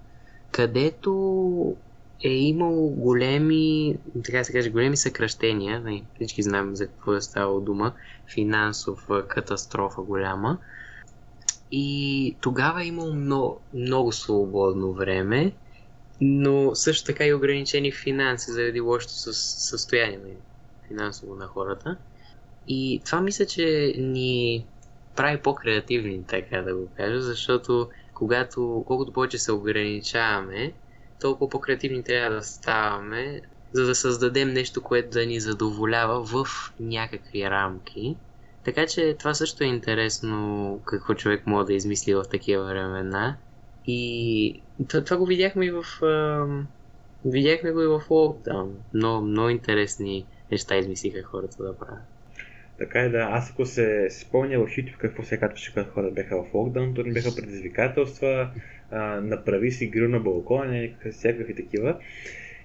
където 0.55 1.75
е 2.23 2.29
имало 2.29 2.89
големи, 2.89 3.95
така 4.23 4.43
се 4.43 4.51
каже, 4.51 4.69
големи 4.69 4.97
съкръщения, 4.97 5.79
не, 5.79 6.03
всички 6.15 6.43
знаем 6.43 6.75
за 6.75 6.87
какво 6.87 7.13
е 7.13 7.21
ставало 7.21 7.59
дума, 7.59 7.93
финансова 8.33 9.27
катастрофа 9.27 10.01
голяма. 10.01 10.57
И 11.71 12.35
тогава 12.41 12.83
е 12.83 12.87
имало 12.87 13.13
много, 13.13 13.61
много 13.73 14.11
свободно 14.11 14.93
време 14.93 15.53
но 16.21 16.75
също 16.75 17.05
така 17.05 17.25
и 17.25 17.33
ограничени 17.33 17.91
финанси 17.91 18.51
заради 18.51 18.79
лошото 18.79 19.13
състояние 19.13 20.17
на 20.17 20.87
финансово 20.87 21.35
на 21.35 21.47
хората. 21.47 21.97
И 22.67 23.01
това 23.05 23.21
мисля, 23.21 23.45
че 23.45 23.93
ни 23.97 24.65
прави 25.15 25.37
по-креативни, 25.37 26.23
така 26.27 26.61
да 26.61 26.75
го 26.75 26.87
кажа, 26.97 27.21
защото 27.21 27.89
когато, 28.15 28.83
колкото 28.87 29.13
повече 29.13 29.37
се 29.37 29.51
ограничаваме, 29.51 30.73
толкова 31.21 31.49
по-креативни 31.49 32.03
трябва 32.03 32.35
да 32.35 32.43
ставаме, 32.43 33.41
за 33.73 33.85
да 33.85 33.95
създадем 33.95 34.53
нещо, 34.53 34.81
което 34.81 35.09
да 35.09 35.25
ни 35.25 35.39
задоволява 35.39 36.23
в 36.23 36.45
някакви 36.79 37.49
рамки. 37.49 38.15
Така 38.63 38.87
че 38.87 39.15
това 39.19 39.33
също 39.33 39.63
е 39.63 39.67
интересно 39.67 40.79
какво 40.85 41.13
човек 41.13 41.47
може 41.47 41.65
да 41.65 41.73
измисли 41.73 42.15
в 42.15 42.23
такива 42.31 42.65
времена. 42.65 43.37
И 43.87 44.61
това, 44.87 45.03
това 45.03 45.17
го 45.17 45.25
видяхме 45.25 45.65
и 45.65 45.71
в... 45.71 45.83
Видяхме 47.25 47.71
го 47.71 47.81
и 47.81 47.87
в 47.87 48.03
Lockdown. 48.09 48.71
Много, 48.93 49.25
много 49.25 49.49
интересни 49.49 50.25
неща 50.51 50.77
измислиха 50.77 51.23
хората 51.23 51.63
да 51.63 51.77
правят. 51.77 52.03
Така 52.77 52.99
е, 52.99 53.09
да. 53.09 53.27
Аз 53.31 53.51
ако 53.51 53.65
се 53.65 54.07
спомня 54.09 54.59
в 54.59 54.67
YouTube 54.67 54.97
какво 54.97 55.23
се 55.23 55.37
казваше, 55.37 55.73
когато 55.73 55.91
хората 55.91 56.13
бяха 56.13 56.43
в 56.43 56.53
локдаун, 56.53 56.93
то 56.93 57.03
не 57.03 57.13
бяха 57.13 57.35
предизвикателства, 57.35 58.51
а, 58.91 59.21
направи 59.21 59.71
си 59.71 59.87
грил 59.87 60.09
на 60.09 60.19
балкона, 60.19 60.89
всякакви 61.11 61.55
такива. 61.55 61.97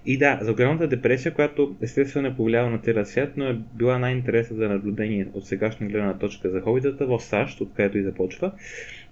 И 0.05 0.17
да, 0.17 0.39
за 0.41 0.51
огромната 0.51 0.87
депресия, 0.87 1.33
която 1.33 1.75
естествено 1.81 2.27
е 2.27 2.35
повлияла 2.35 2.69
на 2.69 2.79
целия 2.79 3.05
свят, 3.05 3.33
но 3.37 3.45
е 3.45 3.59
била 3.73 3.99
най-интересна 3.99 4.55
за 4.55 4.69
наблюдение 4.69 5.27
от 5.33 5.47
сегашна 5.47 5.87
гледна 5.87 6.17
точка 6.17 6.49
за 6.49 6.61
хобитата 6.61 7.05
в 7.05 7.19
САЩ, 7.19 7.61
откъдето 7.61 7.97
и 7.97 8.03
започва. 8.03 8.51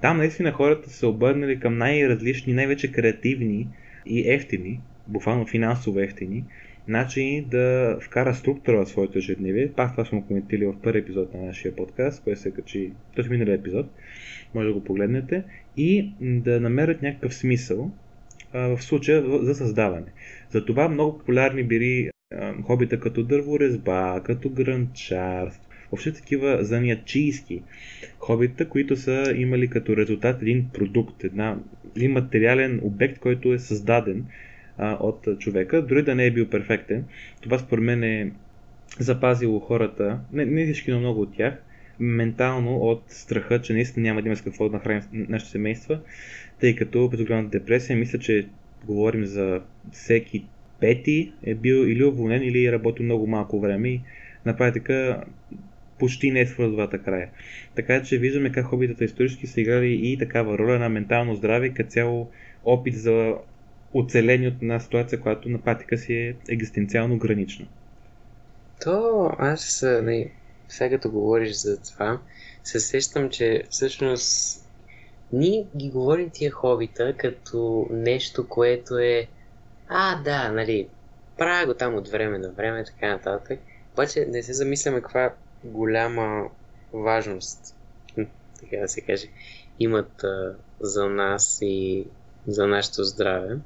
Там 0.01 0.17
наистина 0.17 0.51
хората 0.51 0.89
са 0.89 1.07
обърнали 1.07 1.59
към 1.59 1.77
най-различни, 1.77 2.53
най-вече 2.53 2.91
креативни 2.91 3.67
и 4.05 4.31
ефтини, 4.31 4.81
буквално 5.07 5.45
финансово 5.45 5.99
ефтини, 5.99 6.43
начини 6.89 7.41
да 7.41 7.97
вкара 8.01 8.33
структура 8.33 8.85
в 8.85 8.89
своето 8.89 9.17
ежедневие. 9.17 9.71
Пак 9.71 9.91
това 9.91 10.05
сме 10.05 10.23
коментирали 10.27 10.65
в 10.65 10.81
първи 10.83 10.99
епизод 10.99 11.33
на 11.33 11.45
нашия 11.45 11.75
подкаст, 11.75 12.23
който 12.23 12.39
се 12.39 12.51
качи, 12.51 12.91
този 13.15 13.29
миналия 13.29 13.55
епизод, 13.55 13.85
може 14.55 14.67
да 14.67 14.73
го 14.73 14.83
погледнете, 14.83 15.43
и 15.77 16.11
да 16.21 16.59
намерят 16.59 17.01
някакъв 17.01 17.33
смисъл 17.33 17.91
а, 18.53 18.67
в 18.75 18.83
случая 18.83 19.23
за 19.45 19.55
създаване. 19.55 20.07
Затова 20.49 20.89
много 20.89 21.17
популярни 21.17 21.63
били 21.63 22.09
а, 22.35 22.53
хобита 22.61 22.99
като 22.99 23.23
дърворезба, 23.23 24.21
като 24.23 24.49
гранчарство, 24.49 25.69
въобще 25.91 26.13
такива 26.13 26.63
заниячийски 26.63 27.63
хобита, 28.19 28.69
които 28.69 28.95
са 28.95 29.33
имали 29.35 29.67
като 29.67 29.97
резултат 29.97 30.41
един 30.41 30.69
продукт, 30.73 31.23
една 31.23 31.57
един 31.95 32.11
материален 32.11 32.79
обект, 32.83 33.19
който 33.19 33.53
е 33.53 33.59
създаден 33.59 34.25
а, 34.79 34.97
от 34.99 35.27
човека, 35.39 35.81
дори 35.81 36.03
да 36.03 36.15
не 36.15 36.25
е 36.25 36.31
бил 36.31 36.49
перфектен. 36.49 37.05
Това 37.41 37.59
според 37.59 37.83
мен 37.83 38.03
е 38.03 38.31
запазило 38.99 39.59
хората, 39.59 40.19
не, 40.33 40.45
не 40.45 40.65
всички, 40.65 40.91
но 40.91 40.99
много 40.99 41.21
от 41.21 41.35
тях, 41.35 41.53
ментално 41.99 42.77
от 42.77 43.03
страха, 43.07 43.61
че 43.61 43.73
наистина 43.73 44.03
няма 44.03 44.21
да 44.21 44.27
има 44.27 44.35
с 44.35 44.41
какво 44.41 44.69
да 44.69 44.77
нахраним 44.77 45.03
нашите 45.11 45.51
семейства, 45.51 45.99
тъй 46.59 46.75
като 46.75 47.09
през 47.09 47.49
депресия, 47.49 47.97
мисля, 47.97 48.19
че 48.19 48.47
говорим 48.85 49.25
за 49.25 49.61
всеки 49.91 50.45
пети 50.79 51.33
е 51.43 51.55
бил 51.55 51.75
или 51.75 52.03
уволнен, 52.03 52.43
или 52.43 52.65
е 52.65 52.71
работил 52.71 53.05
много 53.05 53.27
малко 53.27 53.59
време 53.59 53.89
и 53.89 54.01
на 54.45 54.57
практика 54.57 55.23
почти 55.99 56.31
не 56.31 56.39
е 56.39 56.47
свързва 56.47 56.73
двата 56.73 56.97
края. 56.97 57.29
Така 57.75 58.03
че 58.03 58.17
виждаме 58.17 58.51
как 58.51 58.65
хобитата 58.65 59.03
исторически 59.03 59.47
са 59.47 59.61
играли 59.61 59.99
и 60.03 60.17
такава 60.17 60.57
роля 60.57 60.79
на 60.79 60.89
ментално 60.89 61.35
здраве, 61.35 61.69
като 61.69 61.89
цяло 61.89 62.29
опит 62.65 62.95
за 62.95 63.33
оцеление 63.93 64.47
от 64.47 64.61
една 64.61 64.79
ситуация, 64.79 65.21
която 65.21 65.49
на 65.49 65.61
практика 65.61 65.97
си 65.97 66.13
е 66.13 66.35
екзистенциално 66.49 67.17
гранична. 67.17 67.65
То 68.83 69.29
аз, 69.39 69.85
не, 70.03 70.31
сега 70.67 70.95
като 70.95 71.11
говориш 71.11 71.55
за 71.55 71.81
това, 71.81 72.19
се 72.63 72.79
сещам, 72.79 73.29
че 73.29 73.63
всъщност 73.69 74.65
ние 75.33 75.65
ги 75.77 75.89
говорим 75.89 76.29
тия 76.29 76.51
хобита 76.51 77.13
като 77.17 77.87
нещо, 77.91 78.47
което 78.47 78.97
е 78.97 79.27
а, 79.87 80.23
да, 80.23 80.51
нали, 80.51 80.87
правя 81.37 81.65
го 81.65 81.73
там 81.73 81.95
от 81.95 82.07
време 82.07 82.37
на 82.37 82.49
време, 82.49 82.83
така 82.85 83.07
нататък. 83.07 83.59
Обаче 83.93 84.25
не 84.29 84.43
се 84.43 84.53
замисляме 84.53 85.01
каква 85.01 85.33
голяма 85.63 86.49
важност, 86.93 87.75
така 88.59 88.77
да 88.81 88.87
се 88.87 89.01
каже, 89.01 89.27
имат 89.79 90.23
а, 90.23 90.55
за 90.79 91.09
нас 91.09 91.59
и 91.61 92.05
за 92.47 92.67
нашето 92.67 93.03
здраве. 93.03 93.57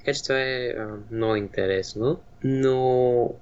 Така 0.00 0.14
че 0.14 0.22
това 0.22 0.40
е 0.40 0.66
а, 0.68 0.96
много 1.10 1.36
интересно. 1.36 2.20
Но 2.44 3.34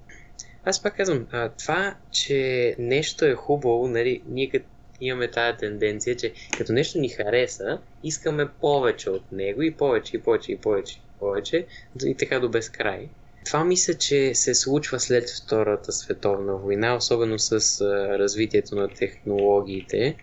аз 0.64 0.82
пак 0.82 0.96
казвам, 0.96 1.26
а, 1.32 1.48
това, 1.48 1.96
че 2.10 2.74
нещо 2.78 3.24
е 3.24 3.34
хубаво, 3.34 3.88
нали, 3.88 4.22
ние 4.26 4.50
като 4.50 4.66
имаме 5.00 5.30
тази 5.30 5.58
тенденция, 5.58 6.16
че 6.16 6.32
като 6.58 6.72
нещо 6.72 6.98
ни 6.98 7.08
хареса, 7.08 7.78
искаме 8.04 8.48
повече 8.48 9.10
от 9.10 9.32
него 9.32 9.62
и 9.62 9.74
повече, 9.74 10.16
и 10.16 10.20
повече, 10.20 10.52
и 10.52 10.56
повече, 10.56 10.98
и 10.98 11.18
повече, 11.18 11.66
и 12.06 12.14
така 12.14 12.40
до 12.40 12.48
безкрай. 12.48 13.08
Това 13.44 13.64
мисля, 13.64 13.94
че 13.94 14.34
се 14.34 14.54
случва 14.54 15.00
след 15.00 15.30
Втората 15.44 15.92
световна 15.92 16.56
война, 16.56 16.96
особено 16.96 17.38
с 17.38 17.80
развитието 18.18 18.74
на 18.74 18.88
технологиите, 18.88 20.16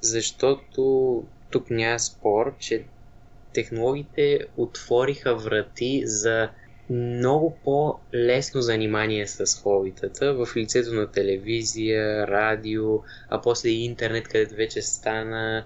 защото 0.00 1.24
тук 1.50 1.70
няма 1.70 2.00
спор, 2.00 2.54
че 2.58 2.84
технологиите 3.52 4.40
отвориха 4.56 5.36
врати 5.36 6.02
за 6.04 6.48
много 6.90 7.58
по-лесно 7.64 8.60
занимание 8.60 9.26
с 9.26 9.62
хобитата 9.62 10.34
в 10.34 10.56
лицето 10.56 10.94
на 10.94 11.06
телевизия, 11.06 12.26
радио, 12.26 13.00
а 13.28 13.40
после 13.40 13.68
и 13.68 13.84
интернет, 13.84 14.28
където 14.28 14.54
вече 14.54 14.82
стана 14.82 15.64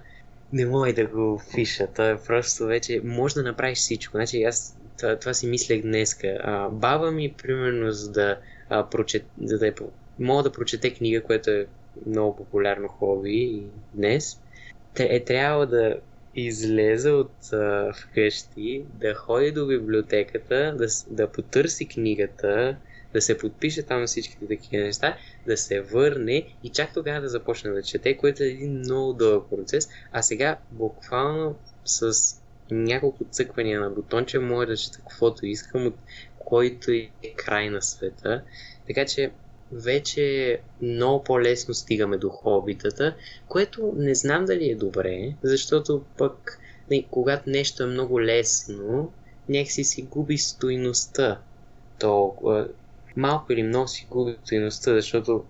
не 0.52 0.66
мога 0.66 0.92
да 0.92 1.06
го 1.06 1.42
фиша, 1.54 1.88
то 1.96 2.08
е 2.08 2.18
просто 2.26 2.66
вече 2.66 3.00
може 3.04 3.34
да 3.34 3.42
направиш 3.42 3.78
всичко. 3.78 4.16
Значи 4.16 4.42
аз 4.42 4.76
това, 4.98 5.18
това 5.18 5.34
си 5.34 5.46
мислех 5.46 5.82
днеска. 5.82 6.38
А, 6.42 6.68
баба 6.68 7.10
ми, 7.10 7.34
примерно, 7.42 7.90
за 7.90 8.12
да, 8.12 8.38
а, 8.68 8.90
прочет, 8.90 9.24
за 9.42 9.58
да 9.58 9.68
е, 9.68 9.72
мога 10.18 10.42
да 10.42 10.52
прочете 10.52 10.94
книга, 10.94 11.22
което 11.22 11.50
е 11.50 11.66
много 12.06 12.36
популярно 12.36 12.88
хоби 12.88 13.32
и 13.32 13.62
днес, 13.94 14.40
е 14.98 15.24
трябвало 15.24 15.66
да 15.66 15.96
излезе 16.34 17.10
от 17.10 17.52
а, 17.52 17.92
вкъщи, 17.92 18.84
да 18.94 19.14
ходи 19.14 19.52
до 19.52 19.66
библиотеката, 19.66 20.74
да, 20.78 20.86
да 21.10 21.32
потърси 21.32 21.88
книгата, 21.88 22.76
да 23.12 23.20
се 23.20 23.38
подпише 23.38 23.82
там 23.82 24.06
всичките 24.06 24.48
такива 24.48 24.84
неща, 24.84 25.16
да 25.46 25.56
се 25.56 25.80
върне 25.80 26.46
и 26.62 26.68
чак 26.68 26.94
тогава 26.94 27.20
да 27.20 27.28
започне 27.28 27.70
да 27.70 27.82
чете, 27.82 28.16
което 28.16 28.42
е 28.42 28.46
един 28.46 28.78
много 28.78 29.12
дълъг 29.12 29.50
процес. 29.50 29.88
А 30.12 30.22
сега 30.22 30.58
буквално 30.70 31.58
с 31.84 32.12
няколко 32.70 33.24
цъквания 33.24 33.80
на 33.80 33.90
бутонче 33.90 34.38
може 34.38 34.66
да 34.66 34.76
чета 34.76 34.98
каквото 34.98 35.46
искам 35.46 35.86
от 35.86 35.94
който 36.38 36.90
е 36.90 37.10
край 37.36 37.70
на 37.70 37.82
света. 37.82 38.42
Така 38.86 39.06
че 39.06 39.30
вече 39.74 40.58
много 40.82 41.24
по-лесно 41.24 41.74
стигаме 41.74 42.16
до 42.16 42.28
хобитата, 42.28 43.14
което 43.48 43.92
не 43.96 44.14
знам 44.14 44.44
дали 44.44 44.70
е 44.70 44.74
добре, 44.74 45.34
защото 45.42 46.04
пък 46.18 46.58
не, 46.90 47.04
когато 47.10 47.50
нещо 47.50 47.82
е 47.82 47.86
много 47.86 48.22
лесно, 48.22 49.12
някакси 49.48 49.84
си 49.84 50.02
губи 50.02 50.38
стойността. 50.38 51.40
То 51.98 52.34
малко 53.16 53.52
или 53.52 53.62
много 53.62 53.88
си 53.88 54.06
губи 54.10 54.36
стойността, 54.44 54.94
защото 54.94 55.44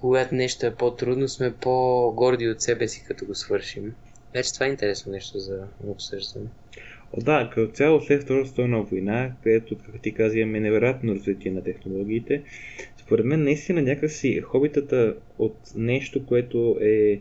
когато 0.00 0.34
нещо 0.34 0.66
е 0.66 0.74
по-трудно, 0.74 1.28
сме 1.28 1.54
по-горди 1.54 2.48
от 2.48 2.60
себе 2.60 2.88
си, 2.88 3.04
като 3.08 3.26
го 3.26 3.34
свършим. 3.34 3.94
Вече 4.34 4.54
това 4.54 4.66
е 4.66 4.68
интересно 4.68 5.12
нещо 5.12 5.38
за 5.38 5.66
обсъждане. 5.86 6.46
О, 7.12 7.20
да, 7.20 7.50
като 7.54 7.72
цяло 7.72 8.00
след 8.00 8.22
Втората 8.22 8.46
световна 8.46 8.82
война, 8.82 9.32
където, 9.42 9.76
как 9.78 10.02
ти 10.02 10.14
каза, 10.14 10.38
имаме 10.38 10.60
невероятно 10.60 11.14
развитие 11.14 11.50
на 11.50 11.62
технологиите, 11.62 12.42
според 13.06 13.26
мен 13.26 13.42
наистина 13.42 13.82
някакси 13.82 14.40
хобитата 14.40 15.16
от 15.38 15.56
нещо, 15.76 16.26
което 16.26 16.78
е 16.80 17.20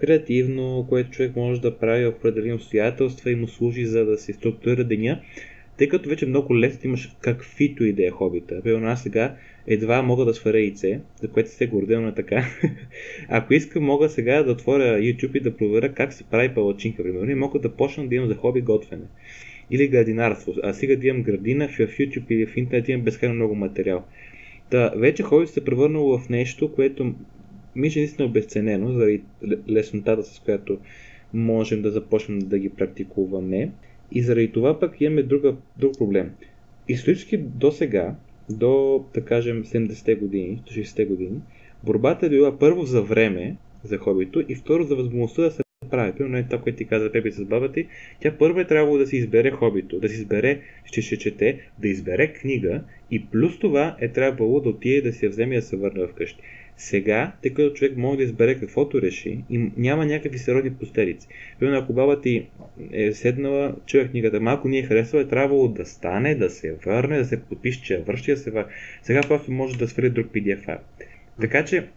креативно, 0.00 0.86
което 0.88 1.10
човек 1.10 1.36
може 1.36 1.60
да 1.60 1.78
прави 1.78 2.06
определени 2.06 2.52
обстоятелства 2.52 3.30
и 3.30 3.34
му 3.34 3.48
служи 3.48 3.86
за 3.86 4.04
да 4.04 4.18
се 4.18 4.32
структурира 4.32 4.84
деня, 4.84 5.20
тъй 5.78 5.88
като 5.88 6.08
вече 6.08 6.26
много 6.26 6.58
лесно 6.58 6.80
имаш 6.84 7.16
каквито 7.20 7.84
и 7.84 7.92
да 7.92 8.06
е 8.06 8.10
хобита. 8.10 8.60
Примерно 8.62 8.86
аз 8.86 9.02
сега 9.02 9.36
едва 9.66 10.02
мога 10.02 10.24
да 10.24 10.34
сваря 10.34 10.58
яйце, 10.58 11.00
за 11.22 11.28
което 11.28 11.50
се 11.50 11.66
гордел 11.66 12.00
на 12.00 12.14
така. 12.14 12.44
Ако 13.28 13.54
искам, 13.54 13.84
мога 13.84 14.08
сега 14.08 14.42
да 14.42 14.52
отворя 14.52 14.98
YouTube 14.98 15.36
и 15.36 15.40
да 15.40 15.56
проверя 15.56 15.92
как 15.92 16.12
се 16.12 16.24
прави 16.24 16.54
палачинка, 16.54 17.02
примерно, 17.02 17.30
и 17.30 17.34
мога 17.34 17.58
да 17.58 17.76
почна 17.76 18.06
да 18.08 18.14
имам 18.14 18.28
за 18.28 18.34
хоби 18.34 18.60
готвене. 18.60 19.04
Или 19.70 19.88
градинарство. 19.88 20.54
А 20.62 20.72
сега 20.72 20.96
да 20.96 21.06
имам 21.06 21.22
градина 21.22 21.68
в 21.68 21.78
YouTube 21.78 22.30
или 22.30 22.46
в 22.46 22.56
интернет 22.56 22.88
имам 22.88 23.04
безкрайно 23.04 23.34
много 23.34 23.54
материал. 23.54 24.04
Та, 24.72 24.92
вече 24.96 25.22
хобито 25.22 25.52
се 25.52 25.64
превърнало 25.64 26.18
в 26.18 26.28
нещо, 26.28 26.72
което 26.72 27.14
мисля 27.76 28.00
наистина 28.00 28.26
е 28.26 28.30
обесценено, 28.30 28.92
заради 28.92 29.22
леснотата, 29.70 30.22
с 30.22 30.38
която 30.38 30.78
можем 31.34 31.82
да 31.82 31.90
започнем 31.90 32.38
да 32.38 32.58
ги 32.58 32.68
практикуваме. 32.68 33.72
И 34.12 34.22
заради 34.22 34.52
това 34.52 34.80
пък 34.80 35.00
имаме 35.00 35.22
друга, 35.22 35.56
друг 35.78 35.98
проблем. 35.98 36.30
Исторически 36.88 37.36
до 37.38 37.72
сега, 37.72 38.14
до, 38.50 39.04
да 39.14 39.24
кажем, 39.24 39.64
70-те 39.64 40.14
години, 40.14 40.62
60-те 40.70 41.04
години, 41.04 41.40
борбата 41.84 42.26
е 42.26 42.30
била 42.30 42.58
първо 42.58 42.84
за 42.84 43.02
време, 43.02 43.56
за 43.84 43.98
хобито, 43.98 44.42
и 44.48 44.54
второ 44.54 44.84
за 44.84 44.96
възможността 44.96 45.42
да 45.42 45.50
се 45.50 45.62
прави. 45.92 46.12
Примерно 46.12 46.38
е 46.38 46.42
това, 46.42 46.62
което 46.62 46.78
ти 46.78 46.84
каза 46.84 47.12
Пепи 47.12 47.32
с 47.32 47.44
баба 47.44 47.72
ти, 47.72 47.86
тя 48.20 48.32
първо 48.38 48.60
е 48.60 48.66
трябвало 48.66 48.98
да 48.98 49.06
си 49.06 49.16
избере 49.16 49.50
хобито, 49.50 50.00
да 50.00 50.08
си 50.08 50.14
избере, 50.14 50.60
ще 50.84 51.02
ще 51.02 51.16
чете, 51.16 51.60
да 51.78 51.88
избере 51.88 52.32
книга 52.32 52.82
и 53.10 53.26
плюс 53.26 53.58
това 53.58 53.96
е 54.00 54.08
трябвало 54.08 54.60
да 54.60 54.68
отиде 54.68 55.00
да 55.00 55.12
си 55.12 55.24
я 55.24 55.30
вземе 55.30 55.54
и 55.54 55.58
да 55.58 55.62
се 55.62 55.76
върне 55.76 56.06
вкъщи. 56.06 56.42
Сега, 56.76 57.32
тъй 57.42 57.54
като 57.54 57.74
човек 57.74 57.96
може 57.96 58.16
да 58.16 58.22
избере 58.22 58.60
каквото 58.60 59.02
реши 59.02 59.44
и 59.50 59.70
няма 59.76 60.06
някакви 60.06 60.38
сериозни 60.38 60.74
последици. 60.74 61.28
Примерно, 61.60 61.78
ако 61.78 61.92
баба 61.92 62.20
ти 62.20 62.46
е 62.92 63.12
седнала, 63.12 63.76
чуя 63.86 64.08
книгата, 64.10 64.40
малко 64.40 64.68
ни 64.68 64.78
е 64.78 64.82
харесала, 64.82 65.22
е 65.22 65.28
трябвало 65.28 65.68
да 65.68 65.86
стане, 65.86 66.34
да 66.34 66.50
се 66.50 66.76
върне, 66.86 67.18
да 67.18 67.24
се 67.24 67.42
подпише, 67.42 67.82
че 67.82 67.94
я 67.94 68.00
върши, 68.00 68.30
да 68.30 68.36
се 68.36 68.50
върне. 68.50 68.70
Сега 69.02 69.20
просто 69.20 69.52
може 69.52 69.78
да 69.78 69.88
свали 69.88 70.10
друг 70.10 70.26
PDF. 70.26 70.78
Така 71.40 71.64
че, 71.64 71.88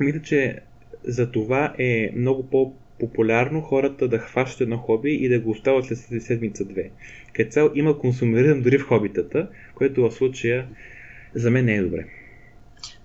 мисля, 0.00 0.22
че 0.22 0.58
за 1.04 1.30
това 1.30 1.74
е 1.78 2.10
много 2.16 2.50
по 2.50 2.74
популярно 2.98 3.60
хората 3.60 4.08
да 4.08 4.18
хващат 4.18 4.60
едно 4.60 4.78
хоби 4.78 5.14
и 5.14 5.28
да 5.28 5.40
го 5.40 5.50
оставят 5.50 5.86
след 5.86 6.22
седмица-две. 6.22 6.90
Като 7.32 7.50
цел 7.50 7.70
има 7.74 7.98
консумиран 7.98 8.62
дори 8.62 8.78
в 8.78 8.86
хобитата, 8.86 9.48
което 9.74 10.02
в 10.02 10.14
случая 10.14 10.68
за 11.34 11.50
мен 11.50 11.64
не 11.64 11.74
е 11.74 11.82
добре. 11.82 12.06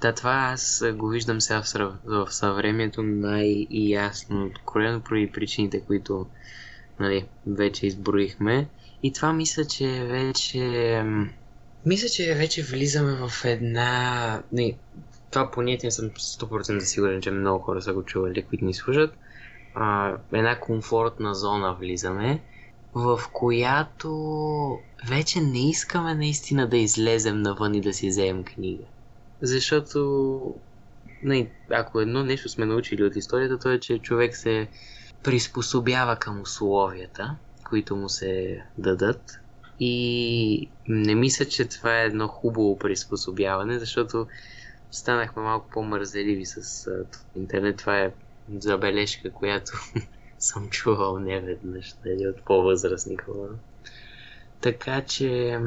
Да, 0.01 0.13
това 0.13 0.49
аз 0.53 0.83
го 0.95 1.07
виждам 1.07 1.41
сега 1.41 1.61
в, 1.61 1.67
съв... 1.67 1.93
в 2.05 2.27
съвремието 2.29 3.03
най-ясно, 3.03 4.45
откровено 4.45 5.01
поради 5.01 5.27
причините, 5.27 5.81
които 5.81 6.25
нали, 6.99 7.25
вече 7.47 7.87
изброихме. 7.87 8.67
И 9.03 9.13
това 9.13 9.33
мисля, 9.33 9.65
че 9.65 9.87
вече... 9.87 11.03
Мисля, 11.85 12.09
че 12.09 12.33
вече 12.33 12.63
влизаме 12.63 13.27
в 13.27 13.45
една... 13.45 14.43
Не, 14.51 14.77
това 15.31 15.51
понятие 15.51 15.91
съм 15.91 16.09
100% 16.09 16.79
сигурен, 16.79 17.21
че 17.21 17.31
много 17.31 17.63
хора 17.63 17.81
са 17.81 17.93
го 17.93 18.03
чували, 18.03 18.41
които 18.41 18.65
ни 18.65 18.73
слушат. 18.73 19.13
А, 19.75 20.17
една 20.33 20.59
комфортна 20.59 21.35
зона 21.35 21.73
влизаме, 21.73 22.41
в 22.93 23.21
която 23.33 24.79
вече 25.07 25.41
не 25.41 25.69
искаме 25.69 26.15
наистина 26.15 26.67
да 26.67 26.77
излезем 26.77 27.41
навън 27.41 27.75
и 27.75 27.81
да 27.81 27.93
си 27.93 28.09
вземем 28.09 28.43
книга. 28.43 28.83
Защото 29.41 30.55
ако 31.71 31.99
едно 31.99 32.23
нещо 32.23 32.49
сме 32.49 32.65
научили 32.65 33.03
от 33.03 33.15
историята, 33.15 33.59
то 33.59 33.69
е, 33.71 33.79
че 33.79 33.99
човек 33.99 34.35
се 34.35 34.67
приспособява 35.23 36.15
към 36.15 36.41
условията, 36.41 37.35
които 37.69 37.95
му 37.95 38.09
се 38.09 38.63
дадат. 38.77 39.39
И 39.79 40.69
не 40.87 41.15
мисля, 41.15 41.45
че 41.45 41.65
това 41.65 42.01
е 42.01 42.05
едно 42.05 42.27
хубаво 42.27 42.77
приспособяване, 42.77 43.79
защото 43.79 44.27
станахме 44.91 45.41
малко 45.41 45.69
по-мързеливи 45.69 46.45
с 46.45 46.89
интернет. 47.35 47.77
Това 47.77 47.99
е 47.99 48.11
забележка, 48.49 49.31
която 49.31 49.71
съм 50.39 50.69
чувал 50.69 51.19
неведнъж 51.19 51.95
нали, 52.05 52.27
от 52.27 52.41
по-възрастни 52.45 53.17
хора. 53.17 53.51
Така 54.61 55.01
че 55.01 55.57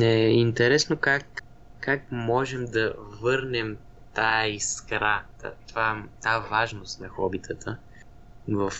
е 0.00 0.28
интересно 0.28 0.96
как, 0.96 1.42
как 1.80 2.12
можем 2.12 2.64
да 2.64 2.94
върнем 3.22 3.76
тая 4.14 4.54
искра, 4.54 5.22
това, 5.68 6.04
тая 6.22 6.40
важност 6.40 7.00
на 7.00 7.08
хобитата 7.08 7.78
в 8.48 8.72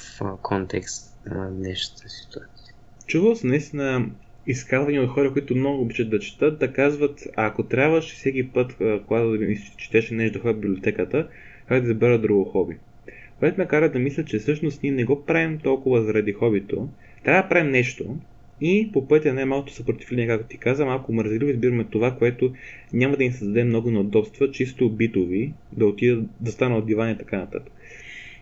контекст 0.42 1.16
на 1.27 1.51
днешната 1.51 2.09
ситуация. 2.09 2.75
Чувал 3.07 3.37
съм 3.37 3.51
наистина 3.51 4.11
изказвания 4.46 5.03
от 5.03 5.11
хора, 5.11 5.33
които 5.33 5.57
много 5.57 5.83
обичат 5.83 6.11
да 6.11 6.18
четат, 6.18 6.59
да 6.59 6.72
казват, 6.72 7.20
ако 7.37 7.66
трябваше 7.66 8.14
всеки 8.14 8.53
път, 8.53 8.77
когато 9.07 9.38
четеш 9.77 10.11
нещо 10.11 10.40
в 10.44 10.55
библиотеката, 10.55 11.29
как 11.68 11.83
да 11.83 11.90
избера 11.90 12.18
друго 12.18 12.44
хоби. 12.44 12.77
Което 13.38 13.61
ме 13.61 13.66
кара 13.66 13.92
да 13.92 13.98
мисля, 13.98 14.25
че 14.25 14.38
всъщност 14.38 14.83
ние 14.83 14.92
не 14.92 15.05
го 15.05 15.25
правим 15.25 15.59
толкова 15.59 16.03
заради 16.03 16.33
хобито. 16.33 16.88
Трябва 17.25 17.42
да 17.42 17.48
правим 17.48 17.70
нещо 17.70 18.16
и 18.61 18.90
по 18.92 19.09
пътя 19.09 19.33
не 19.35 19.44
малко 19.44 19.70
съпротивление, 19.70 20.27
както 20.27 20.46
ти 20.46 20.59
каза, 20.59 20.85
малко 20.85 21.12
мързеливо 21.12 21.51
избираме 21.51 21.85
това, 21.85 22.16
което 22.18 22.53
няма 22.92 23.16
да 23.16 23.25
ни 23.25 23.33
създаде 23.33 23.64
много 23.64 23.90
неудобства, 23.90 24.51
чисто 24.51 24.90
битови, 24.90 25.53
да 25.72 25.87
отидат 25.87 26.25
да 26.40 26.53
стана 26.53 26.77
от 26.77 26.87
диван 26.87 27.11
и 27.11 27.18
така 27.18 27.38
нататък. 27.38 27.72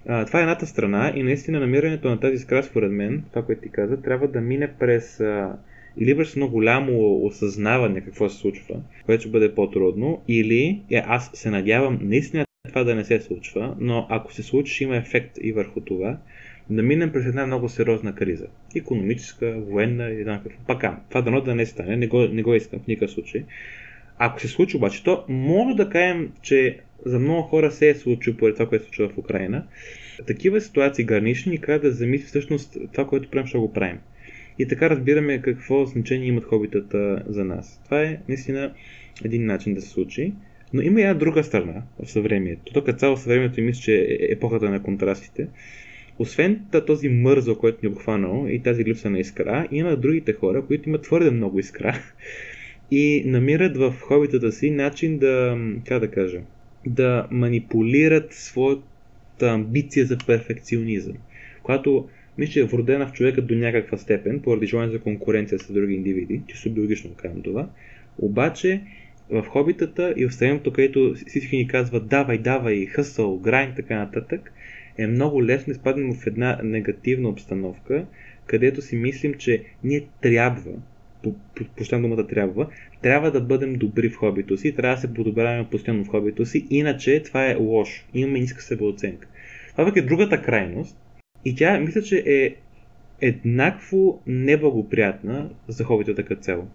А, 0.06 0.24
това 0.26 0.38
е 0.38 0.42
едната 0.42 0.66
страна 0.66 1.12
и 1.16 1.22
наистина 1.22 1.60
намирането 1.60 2.08
на 2.08 2.20
тази 2.20 2.38
скра, 2.38 2.62
според 2.62 2.92
мен, 2.92 3.24
това, 3.30 3.42
което 3.42 3.62
ти 3.62 3.68
каза, 3.68 4.02
трябва 4.02 4.28
да 4.28 4.40
мине 4.40 4.72
през 4.78 5.20
а, 5.20 5.58
или 5.98 6.16
през 6.16 6.36
много 6.36 6.52
голямо 6.52 7.24
осъзнаване 7.24 8.00
какво 8.00 8.28
се 8.28 8.36
случва, 8.36 8.76
което 9.06 9.20
ще 9.20 9.30
бъде 9.30 9.54
по-трудно, 9.54 10.22
или 10.28 10.82
е, 10.90 11.02
аз 11.06 11.30
се 11.34 11.50
надявам 11.50 11.98
наистина 12.02 12.44
това 12.70 12.84
да 12.84 12.94
не 12.94 13.04
се 13.04 13.20
случва, 13.20 13.76
но 13.80 14.06
ако 14.10 14.32
се 14.32 14.42
случи, 14.42 14.74
ще 14.74 14.84
има 14.84 14.96
ефект 14.96 15.38
и 15.42 15.52
върху 15.52 15.80
това, 15.80 16.18
да 16.70 16.82
минем 16.82 17.12
през 17.12 17.26
една 17.26 17.46
много 17.46 17.68
сериозна 17.68 18.14
криза. 18.14 18.46
Економическа, 18.76 19.60
военна 19.60 20.10
и 20.10 20.20
еднакъв. 20.20 20.52
Пака, 20.66 20.96
това 21.08 21.22
дано 21.22 21.40
да 21.40 21.54
не 21.54 21.66
стане, 21.66 21.96
не 21.96 22.06
го, 22.06 22.20
не 22.20 22.42
го 22.42 22.54
искам 22.54 22.80
в 22.80 22.86
никакъв 22.86 23.10
случай. 23.10 23.44
Ако 24.18 24.40
се 24.40 24.48
случи 24.48 24.76
обаче, 24.76 25.04
то 25.04 25.24
може 25.28 25.76
да 25.76 25.88
кажем, 25.88 26.32
че 26.42 26.78
за 27.06 27.18
много 27.18 27.42
хора 27.42 27.70
се 27.70 27.88
е 27.88 27.94
случило 27.94 28.36
поради 28.36 28.54
това, 28.54 28.68
което 28.68 28.84
се 28.84 28.88
случва 28.88 29.08
в 29.08 29.18
Украина. 29.18 29.66
Такива 30.26 30.60
ситуации 30.60 31.04
гарнични 31.04 31.52
ни 31.52 31.78
да 31.78 31.92
замисли 31.92 32.26
всъщност 32.26 32.76
това, 32.92 33.06
което 33.06 33.30
правим, 33.30 33.46
ще 33.46 33.58
го 33.58 33.72
правим. 33.72 33.98
И 34.58 34.68
така 34.68 34.90
разбираме 34.90 35.42
какво 35.42 35.86
значение 35.86 36.28
имат 36.28 36.44
хобитата 36.44 37.22
за 37.28 37.44
нас. 37.44 37.80
Това 37.84 38.02
е 38.02 38.18
наистина 38.28 38.74
един 39.24 39.46
начин 39.46 39.74
да 39.74 39.80
се 39.80 39.88
случи. 39.88 40.32
Но 40.72 40.82
има 40.82 41.00
и 41.00 41.02
една 41.02 41.14
друга 41.14 41.44
страна 41.44 41.82
в 42.02 42.10
съвремието. 42.10 42.72
Тук 42.72 42.98
цяло 42.98 43.16
съвремието 43.16 43.60
и 43.60 43.62
мисля, 43.62 43.82
че 43.82 43.94
е 43.94 44.32
епохата 44.32 44.70
на 44.70 44.82
контрастите. 44.82 45.46
Освен 46.18 46.60
този 46.86 47.08
мързо, 47.08 47.58
който 47.58 47.78
ни 47.82 47.86
е 47.86 47.92
обхванал 47.92 48.46
и 48.48 48.62
тази 48.62 48.84
липса 48.84 49.10
на 49.10 49.18
искра, 49.18 49.68
има 49.70 49.96
другите 49.96 50.32
хора, 50.32 50.66
които 50.66 50.88
имат 50.88 51.02
твърде 51.02 51.30
много 51.30 51.58
искра 51.58 51.98
и 52.90 53.22
намират 53.26 53.76
в 53.76 53.94
хобитата 54.00 54.52
си 54.52 54.70
начин 54.70 55.18
да, 55.18 55.58
как 55.86 56.00
да 56.00 56.10
кажа, 56.10 56.40
да 56.86 57.28
манипулират 57.30 58.32
своята 58.32 59.50
амбиция 59.50 60.06
за 60.06 60.18
перфекционизъм, 60.26 61.16
която 61.62 62.08
мисля, 62.38 62.52
че 62.52 62.60
е 62.60 62.64
вродена 62.64 63.06
в 63.06 63.12
човека 63.12 63.42
до 63.42 63.54
някаква 63.54 63.98
степен, 63.98 64.40
поради 64.40 64.66
желание 64.66 64.92
за 64.92 65.00
конкуренция 65.00 65.58
с 65.58 65.72
други 65.72 65.94
индивиди, 65.94 66.42
чисто 66.46 66.70
биологично 66.70 67.10
казвам 67.16 67.42
това, 67.42 67.68
обаче 68.18 68.80
в 69.30 69.44
хобитата 69.48 70.14
и 70.16 70.26
в 70.26 70.34
страното, 70.34 70.72
където 70.72 71.14
всички 71.26 71.56
ни 71.56 71.68
казват 71.68 72.08
давай, 72.08 72.38
давай, 72.38 72.86
хъсъл, 72.86 73.38
грайн, 73.38 73.72
така 73.76 73.98
нататък, 73.98 74.52
е 74.98 75.06
много 75.06 75.44
лесно 75.44 75.70
изпаднем 75.70 76.14
в 76.14 76.26
една 76.26 76.60
негативна 76.62 77.28
обстановка, 77.28 78.06
където 78.46 78.82
си 78.82 78.96
мислим, 78.96 79.34
че 79.34 79.64
ние 79.84 80.06
трябва, 80.22 80.72
почтам 81.76 82.02
думата 82.02 82.26
трябва, 82.26 82.68
трябва 83.02 83.30
да 83.30 83.40
бъдем 83.40 83.74
добри 83.74 84.08
в 84.08 84.16
хобито 84.16 84.56
си, 84.56 84.74
трябва 84.74 84.94
да 84.94 85.00
се 85.00 85.14
подобряваме 85.14 85.68
постоянно 85.70 86.04
в 86.04 86.08
хобито 86.08 86.46
си, 86.46 86.66
иначе 86.70 87.22
това 87.22 87.46
е 87.46 87.56
лошо. 87.56 88.06
Имаме 88.14 88.40
ниска 88.40 88.62
себеоценка. 88.62 89.28
Това 89.76 89.92
е 89.96 90.02
другата 90.02 90.42
крайност 90.42 90.96
и 91.44 91.56
тя 91.56 91.80
мисля, 91.80 92.02
че 92.02 92.22
е 92.26 92.54
еднакво 93.20 94.22
неблагоприятна 94.26 95.50
за 95.68 95.84
хобитата 95.84 96.24
като 96.24 96.42
цяло. 96.42 96.68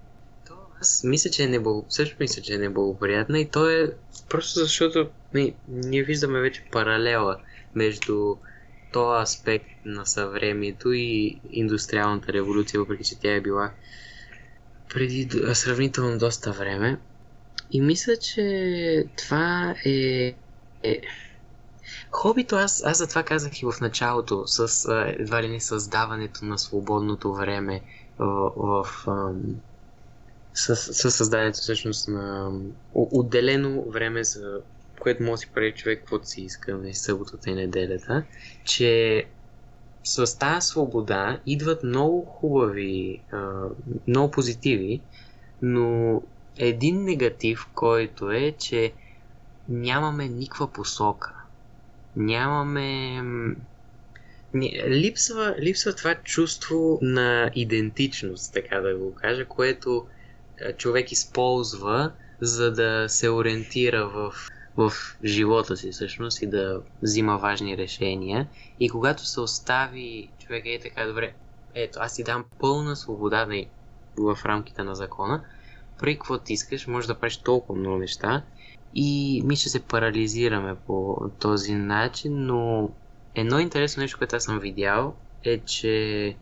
Аз 0.82 1.04
мисля, 1.04 1.30
че 1.30 1.44
е 1.44 1.48
неблаго... 1.48 1.86
също 1.90 2.16
мисля, 2.20 2.42
че 2.42 2.54
е 2.54 2.58
неблагоприятна 2.58 3.40
и 3.40 3.50
то 3.50 3.70
е 3.70 3.92
просто 4.30 4.60
защото 4.60 5.10
ми, 5.34 5.56
ние 5.68 6.04
виждаме 6.04 6.40
вече 6.42 6.66
паралела 6.72 7.38
между 7.76 8.36
този 8.94 9.22
аспект 9.24 9.66
на 9.86 10.06
съвремието 10.06 10.92
и 10.94 11.40
индустриалната 11.52 12.34
революция, 12.34 12.80
въпреки 12.80 13.04
че 13.04 13.20
тя 13.20 13.36
е 13.36 13.42
била 13.42 13.72
преди 14.94 15.30
сравнително 15.54 16.18
доста 16.18 16.52
време. 16.52 17.00
И 17.72 17.82
мисля, 17.82 18.18
че 18.18 19.06
това 19.18 19.76
е... 19.86 20.36
е... 20.84 21.02
Хобито, 22.12 22.56
аз, 22.56 22.84
аз 22.86 22.98
затова 22.98 23.24
казах 23.24 23.62
и 23.62 23.66
в 23.66 23.74
началото, 23.82 24.48
с 24.48 24.90
едва 25.20 25.44
ли 25.44 25.48
не 25.48 25.60
създаването 25.60 26.46
на 26.46 26.58
свободното 26.58 27.34
време 27.34 27.82
в, 28.20 28.52
в, 28.56 28.84
в 28.84 29.08
с, 30.56 30.76
с 30.76 31.12
създанието 31.12 31.60
всъщност 31.60 32.08
на 32.08 32.52
отделено 32.94 33.82
време 33.82 34.24
за 34.24 34.62
което 35.00 35.24
може 35.24 35.32
да 35.32 35.38
си 35.38 35.50
прави 35.54 35.72
човек 35.72 36.00
каквото 36.00 36.28
си 36.28 36.42
иска 36.42 36.72
на 36.72 36.78
нали, 36.78 36.94
съботата 36.94 37.50
и 37.50 37.54
неделята, 37.54 38.24
че 38.64 39.26
с 40.04 40.40
тази 40.40 40.68
свобода 40.68 41.40
идват 41.46 41.84
много 41.84 42.26
хубави, 42.26 43.22
много 44.08 44.32
позитиви, 44.32 45.02
но 45.62 46.22
един 46.58 47.04
негатив, 47.04 47.68
който 47.74 48.32
е, 48.32 48.52
че 48.60 48.94
нямаме 49.70 50.28
никаква 50.28 50.72
посока. 50.72 51.34
Нямаме... 52.16 53.22
Липсва, 54.88 55.56
липсва 55.60 55.96
това 55.96 56.16
чувство 56.16 57.00
на 57.02 57.52
идентичност, 57.56 58.54
така 58.54 58.80
да 58.80 58.96
го 58.98 59.14
кажа, 59.14 59.46
което 59.46 60.08
човек 60.78 61.12
използва, 61.12 62.12
за 62.42 62.72
да 62.72 63.10
се 63.10 63.30
ориентира 63.30 64.08
в 64.08 64.34
в 64.78 64.92
живота 65.24 65.78
си 65.78 65.92
всъщност 65.92 66.42
и 66.42 66.48
да 66.48 66.82
взима 67.02 67.38
важни 67.38 67.78
решения. 67.78 68.48
И 68.80 68.90
когато 68.90 69.26
се 69.26 69.40
остави 69.42 70.30
човек 70.40 70.64
е 70.66 70.80
така, 70.80 71.06
добре, 71.06 71.34
ето, 71.74 72.00
аз 72.02 72.16
ти 72.16 72.24
дам 72.24 72.46
пълна 72.60 72.96
свобода 72.96 73.46
да 73.46 73.66
в 74.18 74.46
рамките 74.46 74.84
на 74.84 74.96
закона, 74.96 75.44
при 76.00 76.16
какво 76.16 76.38
ти 76.38 76.54
искаш, 76.54 76.88
може 76.88 77.08
да 77.08 77.16
правиш 77.16 77.38
толкова 77.38 77.80
много 77.80 77.98
неща 77.98 78.44
и 78.96 79.42
ми 79.46 79.56
ще 79.56 79.70
се 79.70 79.84
парализираме 79.84 80.76
по 80.88 81.18
този 81.40 81.74
начин, 81.74 82.46
но 82.46 82.90
едно 83.36 83.60
интересно 83.60 84.02
нещо, 84.02 84.18
което 84.18 84.36
аз 84.36 84.44
съм 84.44 84.60
видял 84.60 85.16
е, 85.44 85.60
че 85.60 86.36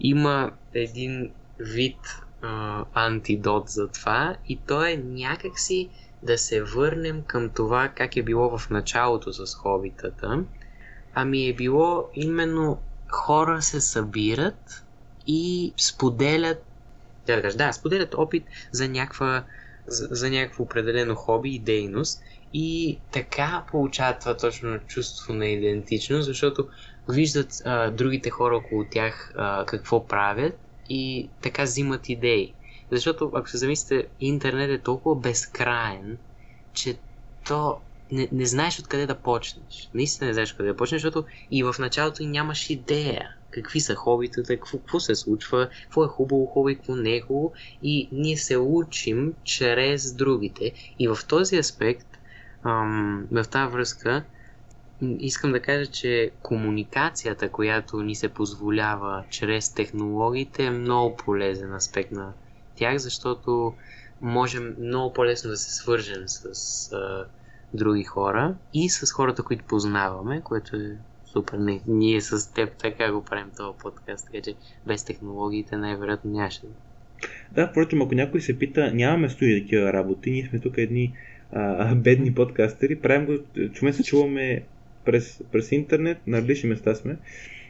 има 0.00 0.50
един 0.74 1.30
вид 1.58 1.96
антидот 2.94 3.68
за 3.68 3.88
това 3.88 4.36
и 4.48 4.58
то 4.66 4.84
е 4.84 4.96
някакси 4.96 5.90
да 6.22 6.38
се 6.38 6.62
върнем 6.62 7.22
към 7.22 7.50
това 7.50 7.88
как 7.88 8.16
е 8.16 8.22
било 8.22 8.58
в 8.58 8.70
началото 8.70 9.32
с 9.32 9.54
хобитата. 9.54 10.44
Ами 11.14 11.48
е 11.48 11.54
било 11.54 12.10
именно 12.14 12.78
хора 13.08 13.62
се 13.62 13.80
събират 13.80 14.84
и 15.26 15.72
споделят 15.76 16.62
да, 17.26 17.42
да, 17.42 17.56
да, 17.56 17.72
споделят 17.72 18.14
опит 18.14 18.44
за, 18.72 18.88
някаква, 18.88 19.44
за, 19.86 20.08
за 20.10 20.30
някакво 20.30 20.64
определено 20.64 21.14
хоби 21.14 21.50
и 21.50 21.58
дейност 21.58 22.22
и 22.52 22.98
така 23.12 23.64
получават 23.70 24.20
това 24.20 24.36
точно 24.36 24.78
чувство 24.78 25.34
на 25.34 25.46
идентичност, 25.46 26.26
защото 26.26 26.68
виждат 27.08 27.52
а, 27.64 27.90
другите 27.90 28.30
хора 28.30 28.56
около 28.56 28.84
тях 28.84 29.32
а, 29.36 29.64
какво 29.66 30.06
правят 30.06 30.58
и 30.88 31.28
така 31.42 31.62
взимат 31.62 32.08
идеи. 32.08 32.54
Защото, 32.92 33.30
ако 33.34 33.48
се 33.48 33.58
замислите, 33.58 34.06
интернет 34.20 34.70
е 34.70 34.82
толкова 34.82 35.14
безкраен, 35.20 36.18
че 36.72 36.96
то 37.46 37.78
не, 38.12 38.28
не 38.32 38.46
знаеш 38.46 38.78
откъде 38.78 39.06
да 39.06 39.14
почнеш. 39.14 39.90
Наистина 39.94 40.26
не 40.26 40.32
знаеш 40.32 40.50
откъде 40.50 40.68
да 40.68 40.76
почнеш, 40.76 41.02
защото 41.02 41.28
и 41.50 41.62
в 41.62 41.74
началото 41.78 42.22
нямаш 42.22 42.70
идея 42.70 43.36
какви 43.56 43.80
са 43.80 43.94
хобитата, 43.94 44.56
какво, 44.56 44.78
какво 44.78 45.00
се 45.00 45.14
случва, 45.14 45.68
какво 45.82 46.04
е 46.04 46.08
хубаво 46.08 46.46
хоби, 46.46 46.76
какво 46.76 46.96
не 46.96 47.16
е 47.16 47.20
хубаво 47.20 47.52
и 47.82 48.08
ние 48.12 48.36
се 48.36 48.56
учим 48.56 49.34
чрез 49.44 50.12
другите. 50.12 50.72
И 50.98 51.08
в 51.08 51.18
този 51.28 51.58
аспект, 51.58 52.06
ам, 52.64 53.26
в 53.32 53.44
тази 53.44 53.72
връзка, 53.72 54.24
искам 55.02 55.52
да 55.52 55.60
кажа, 55.60 55.90
че 55.90 56.30
комуникацията, 56.42 57.48
която 57.48 58.02
ни 58.02 58.14
се 58.14 58.28
позволява 58.28 59.24
чрез 59.30 59.74
технологиите 59.74 60.64
е 60.64 60.70
много 60.70 61.16
полезен 61.16 61.74
аспект 61.74 62.12
на 62.12 62.32
тях, 62.76 62.96
защото 62.96 63.74
можем 64.20 64.76
много 64.80 65.12
по-лесно 65.12 65.50
да 65.50 65.56
се 65.56 65.74
свържем 65.74 66.22
с 66.26 66.92
а, 66.92 67.24
други 67.74 68.04
хора 68.04 68.54
и 68.74 68.88
с 68.88 69.12
хората, 69.12 69.42
които 69.42 69.64
познаваме, 69.64 70.40
което 70.40 70.76
е 70.76 70.96
супер. 71.32 71.58
Не, 71.58 71.80
ние 71.86 72.20
с 72.20 72.52
теб 72.52 72.76
така 72.76 73.12
го 73.12 73.24
правим 73.24 73.50
този 73.56 73.78
подкаст, 73.78 74.26
така 74.26 74.44
че 74.44 74.54
без 74.86 75.04
технологиите 75.04 75.76
най-вероятно 75.76 76.30
нямаше 76.30 76.60
да, 77.52 77.68
впрочем, 77.68 78.02
ако 78.02 78.14
някой 78.14 78.40
се 78.40 78.58
пита, 78.58 78.92
нямаме 78.94 79.28
студия 79.28 79.62
такива 79.62 79.92
работи, 79.92 80.30
ние 80.30 80.46
сме 80.46 80.58
тук 80.58 80.78
едни 80.78 81.12
а, 81.52 81.94
бедни 81.94 82.34
подкастери, 82.34 83.00
правим 83.00 83.26
го, 83.26 83.32
чуме 83.72 83.92
се 83.92 84.02
чуваме 84.02 84.62
през, 85.06 85.44
през 85.52 85.72
интернет, 85.72 86.18
на 86.26 86.38
различни 86.38 86.68
места 86.68 86.94
сме 86.94 87.16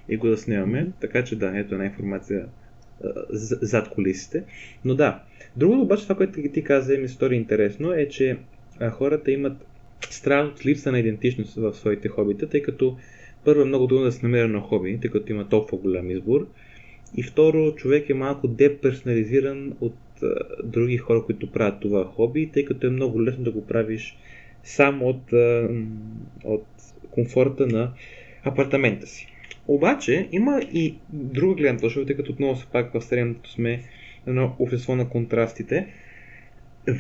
и 0.09 0.17
го 0.17 0.29
да 0.29 0.37
снимаме, 0.37 0.89
така 1.01 1.25
че 1.25 1.37
да, 1.37 1.53
ето 1.59 1.75
една 1.75 1.85
информация 1.85 2.47
зад 3.41 3.91
колисите. 3.91 4.45
Но 4.85 4.95
да, 4.95 5.23
другото 5.57 5.83
обаче, 5.83 6.03
това, 6.03 6.15
което 6.15 6.41
ти 6.53 6.65
каза 6.65 6.95
и 6.95 6.99
ми 6.99 7.09
стори 7.09 7.37
интересно, 7.37 7.93
е, 7.93 8.09
че 8.09 8.39
хората 8.91 9.31
имат 9.31 9.67
страх 10.11 10.49
от 10.49 10.67
липса 10.67 10.93
на 10.93 10.99
идентичност 10.99 11.55
в 11.55 11.75
своите 11.75 12.09
хобита, 12.09 12.49
тъй 12.49 12.63
като 12.63 12.97
първо 13.45 13.63
е 13.63 13.65
много 13.65 13.87
трудно 13.87 14.05
да 14.05 14.13
се 14.13 14.27
намери 14.27 14.49
на 14.49 14.61
хоби, 14.61 14.99
тъй 15.01 15.11
като 15.11 15.33
има 15.33 15.49
толкова 15.49 15.79
голям 15.79 16.11
избор. 16.11 16.49
И 17.17 17.23
второ, 17.23 17.75
човек 17.75 18.11
е 18.11 18.15
малко 18.15 18.49
деперсонализиран 18.49 19.73
от 19.81 19.97
а, 20.23 20.35
други 20.65 20.97
хора, 20.97 21.23
които 21.27 21.53
правят 21.53 21.81
това 21.81 22.05
хоби, 22.05 22.51
тъй 22.53 22.65
като 22.65 22.87
е 22.87 22.91
много 22.91 23.23
лесно 23.23 23.45
да 23.45 23.51
го 23.51 23.67
правиш 23.67 24.19
само 24.65 25.09
от, 25.09 25.33
а, 25.33 25.69
от 26.45 26.67
комфорта 27.17 27.67
на 27.67 27.93
апартамента 28.45 29.07
си. 29.07 29.27
Обаче 29.69 30.29
има 30.33 30.61
и 30.73 30.95
друга 31.13 31.55
гледна 31.55 31.81
точка, 31.81 32.07
тъй 32.07 32.17
като 32.17 32.33
отново 32.33 32.57
се 32.57 32.67
пак 32.67 32.93
в 32.93 33.01
средното 33.01 33.51
сме 33.51 33.83
на 34.27 34.53
общество 34.59 34.97
на 34.97 35.09
контрастите. 35.09 35.87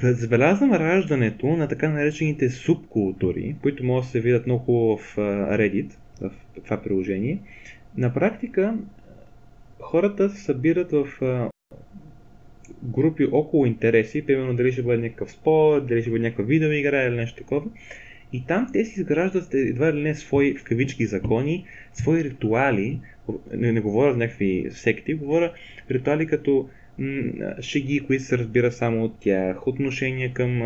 Забелязвам 0.03 0.73
раждането 0.73 1.47
на 1.47 1.69
така 1.69 1.89
наречените 1.89 2.51
субкултури, 2.51 3.57
които 3.63 3.85
могат 3.85 4.05
да 4.05 4.11
се 4.11 4.21
видят 4.21 4.47
много 4.47 4.97
в 4.97 5.17
Reddit, 5.17 5.93
в 6.21 6.31
това 6.65 6.83
приложение. 6.83 7.39
На 7.97 8.15
практика 8.15 8.75
хората 9.81 10.31
се 10.31 10.43
събират 10.43 10.93
в 10.93 11.07
групи 12.83 13.25
около 13.33 13.67
интереси, 13.67 14.27
примерно 14.27 14.57
дали 14.57 14.73
ще 14.73 14.83
бъде 14.83 15.03
някакъв 15.03 15.31
спорт, 15.31 15.87
дали 15.87 16.03
ще 16.03 16.11
бъде 16.11 16.23
някаква 16.23 16.45
видеоигра 16.45 17.03
или 17.03 17.17
нещо 17.17 17.37
такова. 17.37 17.67
И 18.33 18.47
там 18.47 18.67
те 18.73 18.85
си 18.85 19.01
изграждат 19.01 19.55
едва 19.55 19.93
ли 19.93 20.03
не 20.03 20.15
свои 20.15 20.57
в 20.57 20.65
кавички 20.65 21.07
закони, 21.07 21.65
свои 21.93 22.25
ритуали, 22.25 23.01
не, 23.55 23.73
не 23.73 23.81
говоря 23.81 24.13
за 24.13 24.19
някакви 24.19 24.67
секти, 24.71 25.15
говоря 25.15 25.53
ритуали 25.91 26.27
като 26.27 26.69
шеги, 27.61 28.01
които 28.07 28.25
се 28.25 28.39
разбира 28.39 28.73
само 28.73 29.05
от 29.05 29.21
тях, 29.21 29.67
отношения 29.67 30.33
към 30.33 30.63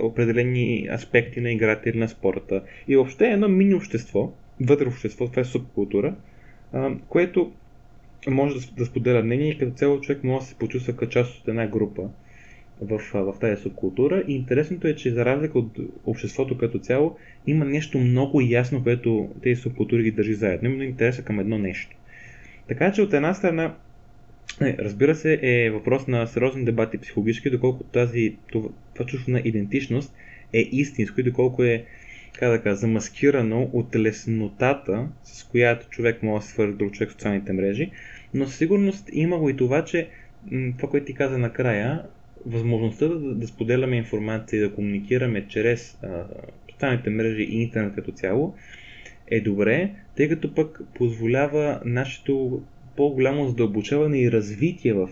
определени 0.00 0.88
аспекти 0.92 1.40
на 1.40 1.52
играта 1.52 1.90
или 1.90 1.98
на 1.98 2.08
спорта. 2.08 2.62
И 2.88 2.96
въобще 2.96 3.26
едно 3.26 3.48
мини 3.48 3.74
общество, 3.74 4.32
вътре 4.60 4.86
общество, 4.86 5.28
това 5.28 5.42
е 5.42 5.44
субкултура, 5.44 6.14
което 7.08 7.52
може 8.30 8.54
да, 8.54 8.74
да 8.76 8.84
споделя 8.84 9.22
мнение 9.22 9.50
и 9.50 9.58
като 9.58 9.72
цяло 9.72 10.00
човек 10.00 10.24
може 10.24 10.44
да 10.44 10.46
се 10.46 10.54
почувства 10.54 10.96
като 10.96 11.12
част 11.12 11.40
от 11.40 11.48
една 11.48 11.66
група 11.66 12.08
в, 12.90 13.00
в 13.14 13.34
тази 13.40 13.62
субкултура. 13.62 14.24
И 14.28 14.34
интересното 14.34 14.86
е, 14.88 14.94
че 14.94 15.14
за 15.14 15.24
разлика 15.24 15.58
от 15.58 15.78
обществото 16.04 16.58
като 16.58 16.78
цяло, 16.78 17.16
има 17.46 17.64
нещо 17.64 17.98
много 17.98 18.40
ясно, 18.40 18.82
което 18.82 19.28
тези 19.42 19.60
субкултури 19.60 20.02
ги 20.02 20.10
държи 20.10 20.34
заедно. 20.34 20.68
Именно 20.68 20.82
интереса 20.82 21.24
към 21.24 21.40
едно 21.40 21.58
нещо. 21.58 21.96
Така 22.68 22.92
че 22.92 23.02
от 23.02 23.14
една 23.14 23.34
страна, 23.34 23.74
е, 24.60 24.76
разбира 24.78 25.14
се, 25.14 25.38
е 25.42 25.70
въпрос 25.70 26.06
на 26.06 26.26
сериозни 26.26 26.64
дебати 26.64 26.98
психологически, 26.98 27.50
доколко 27.50 27.84
тази, 27.84 28.36
това, 28.52 28.68
това 28.94 29.06
чувство 29.06 29.32
на 29.32 29.40
идентичност 29.44 30.14
е 30.52 30.60
истинско 30.72 31.20
и 31.20 31.24
доколко 31.24 31.64
е 31.64 31.84
как 32.38 32.50
да 32.50 32.62
кажа, 32.62 32.76
замаскирано 32.76 33.70
от 33.72 33.96
леснотата, 33.96 35.08
с 35.24 35.44
която 35.44 35.88
човек 35.88 36.22
може 36.22 36.44
да 36.44 36.50
свърши 36.50 36.76
друг 36.76 36.92
човек 36.92 37.08
в 37.08 37.12
социалните 37.12 37.52
мрежи, 37.52 37.90
но 38.34 38.46
сигурност 38.46 39.10
има 39.12 39.38
го 39.38 39.48
и 39.48 39.56
това, 39.56 39.84
че 39.84 40.08
това, 40.50 40.88
което 40.90 41.06
ти 41.06 41.14
каза 41.14 41.38
накрая, 41.38 42.02
възможността 42.46 43.08
да, 43.08 43.34
да 43.34 43.46
споделяме 43.46 43.96
информация 43.96 44.56
и 44.56 44.60
да 44.60 44.74
комуникираме 44.74 45.46
чрез 45.48 45.98
а, 46.02 46.24
социалните 46.72 47.10
мрежи 47.10 47.42
и 47.42 47.62
интернет 47.62 47.94
като 47.94 48.12
цяло 48.12 48.54
е 49.26 49.40
добре, 49.40 49.90
тъй 50.16 50.28
като 50.28 50.54
пък 50.54 50.80
позволява 50.94 51.80
нашето 51.84 52.62
по-голямо 52.96 53.48
задълбочаване 53.48 54.20
и 54.20 54.32
развитие 54.32 54.92
в, 54.92 55.08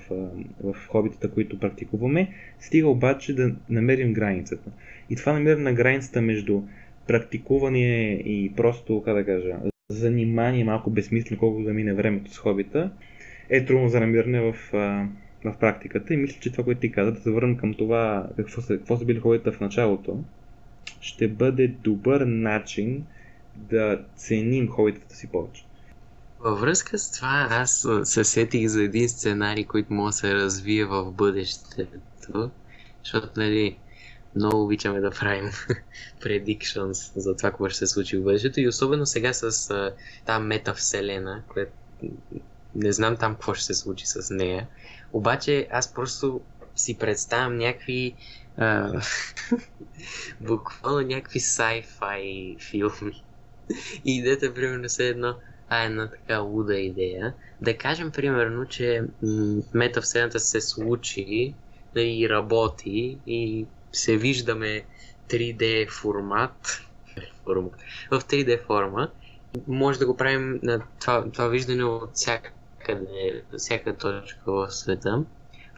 в 0.64 0.74
хобитата, 0.88 1.30
които 1.30 1.58
практикуваме, 1.58 2.28
стига 2.60 2.88
обаче 2.88 3.34
да 3.34 3.54
намерим 3.70 4.12
границата. 4.12 4.70
И 5.10 5.16
това 5.16 5.32
намиране 5.32 5.62
на 5.62 5.72
границата 5.72 6.22
между 6.22 6.62
практикуване 7.06 8.10
и 8.12 8.52
просто, 8.56 9.02
как 9.02 9.14
да 9.14 9.24
кажа, 9.24 9.56
занимание 9.88 10.64
малко 10.64 10.90
безсмислено, 10.90 11.38
колко 11.40 11.62
да 11.62 11.72
мине 11.72 11.94
времето 11.94 12.34
с 12.34 12.38
хобита, 12.38 12.90
е 13.50 13.64
трудно 13.64 13.88
за 13.88 14.00
намиране 14.00 14.40
в, 14.40 14.54
в 15.44 15.54
практиката. 15.60 16.14
И 16.14 16.16
мисля, 16.16 16.40
че 16.40 16.52
това, 16.52 16.64
което 16.64 16.80
ти 16.80 16.92
каза, 16.92 17.12
да 17.12 17.20
се 17.20 17.30
върнем 17.30 17.56
към 17.56 17.74
това 17.74 18.28
какво 18.36 18.62
са, 18.62 18.78
какво 18.78 18.96
са 18.96 19.04
били 19.04 19.20
хобита 19.20 19.52
в 19.52 19.60
началото, 19.60 20.24
ще 21.00 21.28
бъде 21.28 21.68
добър 21.68 22.20
начин 22.20 23.04
да 23.56 24.00
ценим 24.16 24.68
хобитата 24.68 25.14
си 25.14 25.26
повече. 25.26 25.64
Във 26.40 26.60
връзка 26.60 26.98
с 26.98 27.12
това, 27.12 27.48
аз 27.50 27.86
се 28.04 28.24
сетих 28.24 28.66
за 28.66 28.82
един 28.82 29.08
сценарий, 29.08 29.64
който 29.64 29.92
може 29.92 30.12
да 30.12 30.18
се 30.18 30.34
развие 30.34 30.84
в 30.84 31.12
бъдещето, 31.12 32.50
защото, 33.04 33.30
нали, 33.36 33.76
много 34.34 34.64
обичаме 34.64 35.00
да 35.00 35.10
правим 35.10 35.50
predictions 36.22 37.18
за 37.18 37.36
това, 37.36 37.50
какво 37.50 37.68
ще 37.68 37.78
се 37.78 37.86
случи 37.86 38.16
в 38.16 38.24
бъдещето 38.24 38.60
и 38.60 38.68
особено 38.68 39.06
сега 39.06 39.32
с 39.32 39.68
тази 40.26 40.44
метавселена, 40.44 41.42
която 41.48 41.72
не 42.74 42.92
знам 42.92 43.16
там 43.16 43.32
какво 43.34 43.54
ще 43.54 43.64
се 43.64 43.74
случи 43.74 44.06
с 44.06 44.34
нея. 44.34 44.68
Обаче 45.12 45.68
аз 45.70 45.94
просто 45.94 46.40
си 46.76 46.98
представям 46.98 47.56
някакви 47.56 48.16
а, 48.56 49.00
буквално 50.40 51.00
някакви 51.00 51.40
sci-fi 51.40 52.56
филми. 52.70 53.24
И 54.04 54.16
идеята 54.18 54.54
примерно 54.54 54.88
се 54.88 55.08
едно, 55.08 55.34
а 55.68 55.84
една 55.84 56.10
така 56.10 56.38
луда 56.38 56.74
идея. 56.74 57.34
Да 57.60 57.78
кажем 57.78 58.10
примерно, 58.10 58.66
че 58.66 59.02
м- 59.22 59.62
метавселената 59.74 60.40
се 60.40 60.60
случи 60.60 61.56
да 61.94 62.02
и 62.02 62.28
работи 62.28 63.20
и 63.26 63.68
се 63.92 64.16
виждаме 64.16 64.86
3D 65.28 65.90
формат, 65.90 66.80
в 68.10 68.20
3D 68.20 68.66
форма, 68.66 69.12
може 69.66 69.98
да 69.98 70.06
го 70.06 70.16
правим 70.16 70.60
на 70.62 70.82
това, 71.00 71.30
това 71.32 71.48
виждане 71.48 71.84
от 71.84 72.16
всякъде, 72.94 73.42
всяка 73.58 73.96
точка 73.96 74.52
в 74.52 74.70
света. 74.70 75.24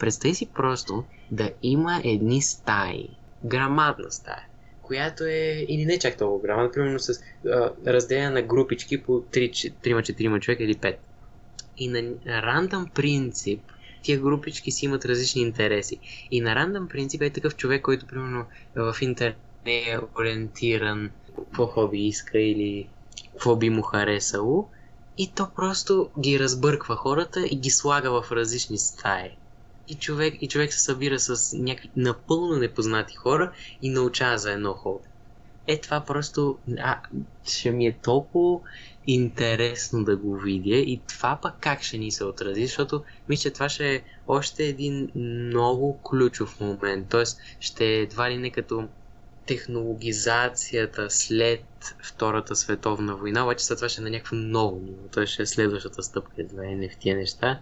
Представи 0.01 0.35
си 0.35 0.46
просто 0.55 1.05
да 1.31 1.51
има 1.62 2.01
едни 2.05 2.42
стаи, 2.42 3.09
грамадна 3.44 4.11
стая, 4.11 4.46
която 4.83 5.25
е, 5.25 5.66
или 5.68 5.85
не 5.85 5.98
чак 5.98 6.16
толкова 6.16 6.46
грамадна, 6.46 6.72
примерно 6.72 6.98
с 6.98 7.22
а, 7.46 7.70
разделена 7.87 8.31
на 8.31 8.42
групички 8.42 9.03
по 9.03 9.12
3-4 9.12 10.40
човека 10.40 10.64
или 10.64 10.75
5. 10.75 10.96
И 11.79 11.88
на 11.88 12.03
рандъм 12.27 12.87
принцип 12.94 13.61
тия 14.03 14.18
групички 14.18 14.70
си 14.70 14.85
имат 14.85 15.05
различни 15.05 15.42
интереси. 15.42 15.98
И 16.31 16.40
на 16.40 16.55
рандъм 16.55 16.88
принцип 16.88 17.22
е 17.22 17.31
такъв 17.31 17.57
човек, 17.57 17.83
който 17.83 18.07
примерно 18.07 18.44
в 18.75 18.96
интернет 19.01 19.37
е 19.66 19.96
ориентиран 20.18 21.11
какво 21.37 21.66
хоби 21.66 22.07
иска 22.07 22.38
или 22.38 22.88
какво 23.33 23.57
би 23.57 23.70
му 23.70 23.83
харесало. 23.83 24.68
И 25.18 25.33
то 25.33 25.48
просто 25.57 26.11
ги 26.20 26.38
разбърква 26.38 26.96
хората 26.96 27.46
и 27.46 27.57
ги 27.57 27.70
слага 27.70 28.22
в 28.22 28.33
различни 28.33 28.79
стаи. 28.79 29.31
И 29.88 29.94
човек, 29.94 30.35
и 30.40 30.48
човек 30.48 30.72
се 30.72 30.81
събира 30.81 31.18
с 31.18 31.57
някакви 31.59 31.90
напълно 31.96 32.57
непознати 32.57 33.16
хора 33.16 33.53
и 33.83 33.90
научава 33.90 34.38
за 34.38 34.53
едно 34.53 34.72
хоби. 34.72 35.09
Е, 35.66 35.81
това 35.81 36.01
просто 36.01 36.59
а, 36.79 37.01
ще 37.44 37.70
ми 37.70 37.87
е 37.87 37.98
толкова 38.03 38.61
интересно 39.07 40.05
да 40.05 40.16
го 40.16 40.37
видя 40.37 40.77
и 40.77 41.01
това 41.09 41.38
пък 41.42 41.55
как 41.61 41.83
ще 41.83 41.98
ни 41.98 42.11
се 42.11 42.25
отрази, 42.25 42.66
защото 42.66 43.03
мисля, 43.29 43.42
че 43.42 43.51
това 43.51 43.68
ще 43.68 43.94
е 43.94 44.03
още 44.29 44.64
един 44.64 45.11
много 45.14 46.01
ключов 46.03 46.61
момент. 46.61 47.09
Тоест, 47.09 47.40
ще 47.61 47.85
едва 47.85 48.31
ли 48.31 48.38
не 48.38 48.51
като 48.51 48.88
технологизацията 49.46 51.11
след 51.11 51.64
Втората 52.02 52.57
световна 52.57 53.16
война, 53.16 53.44
обаче 53.44 53.64
след 53.64 53.78
това 53.78 53.88
ще 53.88 54.00
е 54.00 54.05
на 54.05 54.11
някакво 54.11 54.37
ново 54.37 54.81
ниво. 54.81 55.02
Той 55.12 55.26
ще 55.26 55.42
е 55.42 55.46
следващата 55.46 56.02
стъпка, 56.02 56.44
в 56.55 56.96
тия 56.98 57.16
неща. 57.16 57.61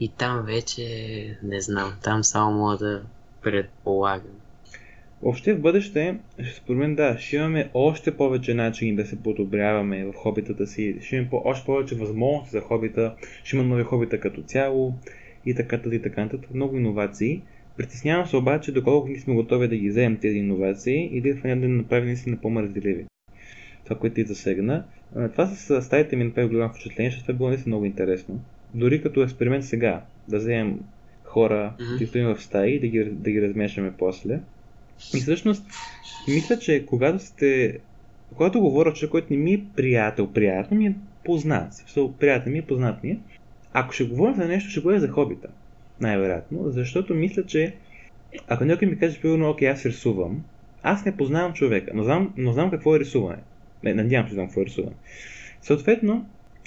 И 0.00 0.08
там 0.08 0.42
вече, 0.46 1.38
не 1.42 1.60
знам, 1.60 1.92
там 2.02 2.24
само 2.24 2.58
мога 2.58 2.76
да 2.76 3.02
предполагам. 3.42 4.40
Въобще 5.22 5.54
в 5.54 5.60
бъдеще, 5.60 6.18
според 6.56 6.78
мен 6.78 6.94
да, 6.94 7.18
ще 7.18 7.36
имаме 7.36 7.70
още 7.74 8.16
повече 8.16 8.54
начини 8.54 8.96
да 8.96 9.06
се 9.06 9.22
подобряваме 9.22 10.04
в 10.04 10.12
хобитата 10.12 10.66
си, 10.66 10.96
ще 11.00 11.16
имаме 11.16 11.30
по- 11.30 11.42
още 11.44 11.66
повече 11.66 11.94
възможности 11.94 12.50
за 12.50 12.60
хобита, 12.60 13.14
ще 13.44 13.56
има 13.56 13.64
нови 13.64 13.82
хобита 13.82 14.20
като 14.20 14.42
цяло 14.42 14.94
и 15.46 15.54
така 15.54 15.80
и 15.92 16.02
така 16.02 16.24
нататък, 16.24 16.54
много 16.54 16.76
иновации. 16.76 17.42
Притеснявам 17.80 18.26
се 18.26 18.36
обаче 18.36 18.72
доколко 18.72 19.08
ние 19.08 19.20
сме 19.20 19.34
готови 19.34 19.68
да 19.68 19.76
ги 19.76 19.88
вземем 19.88 20.18
тези 20.18 20.38
иновации 20.38 21.10
и 21.12 21.20
да, 21.20 21.34
да 21.56 21.68
направим 21.68 22.06
наистина 22.06 22.36
по-мързеливи. 22.36 23.06
Това, 23.84 23.98
което 23.98 24.14
ти 24.14 24.24
засегна. 24.24 24.84
Това 25.32 25.46
с 25.46 25.82
стаите 25.82 26.16
ми 26.16 26.24
направи 26.24 26.48
голямо 26.48 26.72
впечатление, 26.72 27.10
защото 27.10 27.24
това 27.24 27.34
е 27.34 27.36
било 27.36 27.48
наистина 27.48 27.70
много 27.70 27.84
интересно. 27.84 28.40
Дори 28.74 29.02
като 29.02 29.22
експеримент 29.22 29.64
сега, 29.64 30.04
да 30.28 30.38
вземем 30.38 30.80
хора, 31.24 31.74
Мгм. 31.80 31.88
които 31.88 32.06
стоим 32.06 32.34
в 32.34 32.42
стаи 32.42 32.74
и 32.74 32.80
да 32.80 32.86
ги, 32.86 33.04
да 33.04 33.30
ги 33.30 33.42
размешаме 33.42 33.92
после. 33.98 34.40
И 35.14 35.20
всъщност, 35.20 35.64
мисля, 36.28 36.58
че 36.58 36.86
когато 36.86 37.18
сте... 37.18 37.78
Когато 38.36 38.60
говоря 38.60 38.92
човек, 38.92 39.10
който 39.10 39.26
не 39.30 39.36
ми 39.36 39.52
е 39.52 39.64
приятел, 39.76 40.32
приятел 40.32 40.78
ми 40.78 40.86
е 40.86 40.94
познат. 41.24 41.74
Смисъл, 41.74 42.12
приятел 42.12 42.52
ми 42.52 42.58
е 42.58 42.66
познат 42.66 43.02
ми 43.04 43.10
е. 43.10 43.18
Ако 43.72 43.92
ще 43.92 44.04
говоря 44.04 44.34
за 44.34 44.48
нещо, 44.48 44.70
ще 44.70 44.80
говоря 44.80 45.00
за 45.00 45.08
хобита. 45.08 45.48
Най-вероятно. 46.00 46.70
Защото 46.70 47.14
мисля, 47.14 47.46
че 47.46 47.74
ако 48.48 48.64
някой 48.64 48.88
ми 48.88 48.98
каже, 48.98 49.20
примерно, 49.20 49.50
окей, 49.50 49.68
аз 49.68 49.86
рисувам, 49.86 50.44
аз 50.82 51.04
не 51.04 51.16
познавам 51.16 51.52
човека, 51.52 51.90
но 51.94 52.04
знам, 52.04 52.34
но 52.36 52.52
знам 52.52 52.70
какво 52.70 52.96
е 52.96 53.00
рисуване. 53.00 53.42
Не, 53.84 53.94
надявам 53.94 54.28
се, 54.28 54.34
знам 54.34 54.46
какво 54.46 54.60
е 54.60 54.64
рисуване. 54.64 54.96
Съответно, 55.62 56.26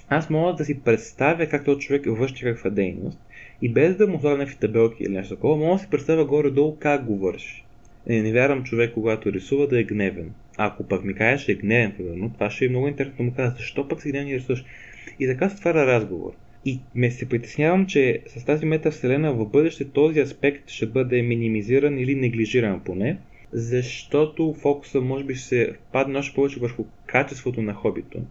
аз 0.09 0.29
мога 0.29 0.53
да 0.53 0.65
си 0.65 0.79
представя 0.79 1.47
как 1.47 1.65
този 1.65 1.79
човек 1.79 2.05
върши 2.07 2.43
каква 2.43 2.69
дейност 2.69 3.19
и 3.61 3.69
без 3.69 3.97
да 3.97 4.07
му 4.07 4.19
слагам 4.19 4.39
някакви 4.39 4.59
табелки 4.59 5.03
или 5.03 5.13
нещо 5.13 5.35
такова, 5.35 5.57
мога 5.57 5.73
да 5.73 5.79
си 5.79 5.89
представя 5.89 6.25
горе-долу 6.25 6.77
как 6.79 7.05
го 7.05 7.17
върши. 7.17 7.65
Не, 8.07 8.21
не 8.21 8.31
вярвам 8.31 8.63
човек, 8.63 8.93
когато 8.93 9.33
рисува 9.33 9.67
да 9.67 9.79
е 9.79 9.83
гневен. 9.83 10.33
Ако 10.57 10.83
пък 10.83 11.03
ми 11.03 11.13
кажеш, 11.13 11.49
е 11.49 11.55
гневен, 11.55 11.93
примерно, 11.97 12.33
това 12.33 12.49
ще 12.49 12.65
е 12.65 12.69
много 12.69 12.87
интересно 12.87 13.17
да 13.17 13.23
му 13.23 13.33
кажа, 13.33 13.55
защо 13.57 13.87
пък 13.87 14.01
си 14.01 14.09
гневен 14.09 14.27
и 14.27 14.35
рисуваш. 14.35 14.65
И 15.19 15.27
така 15.27 15.49
се 15.49 15.55
отваря 15.55 15.85
разговор. 15.85 16.33
И 16.65 16.79
ме 16.95 17.11
се 17.11 17.29
притеснявам, 17.29 17.85
че 17.85 18.21
с 18.27 18.45
тази 18.45 18.65
метавселена 18.65 19.33
в 19.33 19.45
бъдеще 19.49 19.89
този 19.89 20.19
аспект 20.19 20.69
ще 20.69 20.85
бъде 20.85 21.21
минимизиран 21.21 21.99
или 21.99 22.15
неглижиран 22.15 22.81
поне, 22.83 23.17
защото 23.51 24.53
фокуса 24.53 25.01
може 25.01 25.23
би 25.23 25.35
ще 25.35 25.47
се 25.47 25.73
падне 25.91 26.19
още 26.19 26.35
повече 26.35 26.59
върху 26.59 26.85
качеството 27.05 27.61
на 27.61 27.73
хобито, 27.73 28.21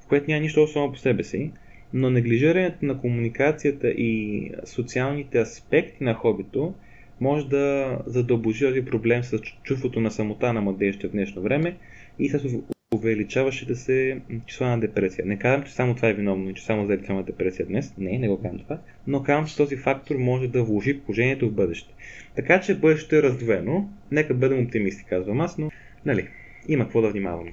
в 0.00 0.06
което 0.06 0.30
няма 0.30 0.40
нищо 0.40 0.66
само 0.66 0.92
по 0.92 0.98
себе 0.98 1.24
си, 1.24 1.50
но 1.94 2.10
неглижирането 2.10 2.84
на 2.84 3.00
комуникацията 3.00 3.88
и 3.88 4.50
социалните 4.64 5.38
аспекти 5.38 6.04
на 6.04 6.14
хобито 6.14 6.74
може 7.20 7.48
да 7.48 7.98
задълбочи 8.06 8.64
този 8.64 8.84
проблем 8.84 9.22
с 9.22 9.38
чувството 9.62 10.00
на 10.00 10.10
самота 10.10 10.52
на 10.52 10.60
младежите 10.60 11.08
в 11.08 11.12
днешно 11.12 11.42
време 11.42 11.76
и 12.18 12.28
с 12.28 12.58
увеличаващите 12.94 13.74
се 13.74 14.20
числа 14.46 14.66
на 14.66 14.80
депресия. 14.80 15.26
Не 15.26 15.38
казвам, 15.38 15.66
че 15.66 15.72
само 15.72 15.94
това 15.94 16.08
е 16.08 16.14
виновно 16.14 16.50
и 16.50 16.54
че 16.54 16.64
само 16.64 16.86
заради 16.86 17.06
има 17.08 17.22
депресия 17.22 17.66
днес. 17.66 17.94
Не, 17.98 18.18
не 18.18 18.28
го 18.28 18.42
казвам 18.42 18.58
това. 18.58 18.78
Но 19.06 19.22
казвам, 19.22 19.46
че 19.46 19.56
този 19.56 19.76
фактор 19.76 20.16
може 20.16 20.48
да 20.48 20.64
вложи 20.64 21.00
положението 21.00 21.48
в 21.48 21.52
бъдеще. 21.52 21.94
Така 22.36 22.60
че 22.60 22.78
бъдещето 22.78 23.16
е 23.16 23.22
раздвоено. 23.22 23.88
Нека 24.10 24.34
бъдем 24.34 24.64
оптимисти, 24.64 25.04
казвам 25.04 25.40
аз, 25.40 25.58
но 25.58 25.70
нали, 26.04 26.28
има 26.68 26.84
какво 26.84 27.00
да 27.00 27.10
внимаваме. 27.10 27.52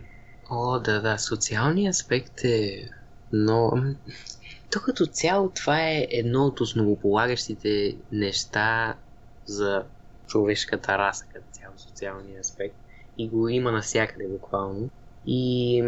О, 0.50 0.80
да, 0.80 1.02
да, 1.02 1.18
социалният 1.18 1.94
аспект 1.94 2.44
е 2.44 2.90
но 3.34 3.72
То 4.72 4.80
като 4.80 5.06
цяло 5.06 5.50
това 5.50 5.90
е 5.90 6.08
едно 6.12 6.46
от 6.46 6.62
основополагащите 6.62 7.96
неща 8.12 8.96
за 9.46 9.84
човешката 10.28 10.98
раса 10.98 11.26
като 11.34 11.46
цяло, 11.52 11.74
социалния 11.78 12.40
аспект. 12.40 12.76
И 13.18 13.30
го 13.30 13.50
има 13.50 13.72
навсякъде 13.72 14.28
буквално. 14.28 14.90
И 15.28 15.84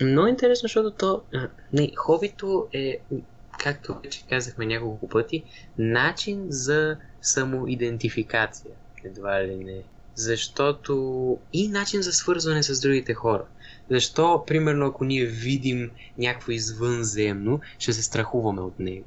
много 0.00 0.28
интересно, 0.28 0.62
защото 0.62 0.90
то... 0.90 1.22
Не, 1.72 1.92
хобито 1.96 2.66
е, 2.72 2.98
както 3.58 4.00
вече 4.04 4.24
казахме 4.28 4.66
няколко 4.66 5.08
пъти, 5.08 5.44
начин 5.78 6.46
за 6.48 6.96
самоидентификация. 7.22 8.70
Едва 9.04 9.44
ли 9.44 9.56
не. 9.56 9.82
Защото 10.14 11.38
и 11.52 11.68
начин 11.68 12.02
за 12.02 12.12
свързване 12.12 12.62
с 12.62 12.80
другите 12.80 13.14
хора. 13.14 13.44
Защо, 13.90 14.44
примерно, 14.46 14.86
ако 14.86 15.04
ние 15.04 15.26
видим 15.26 15.90
някакво 16.18 16.52
извънземно, 16.52 17.60
ще 17.78 17.92
се 17.92 18.02
страхуваме 18.02 18.60
от 18.60 18.78
него? 18.78 19.06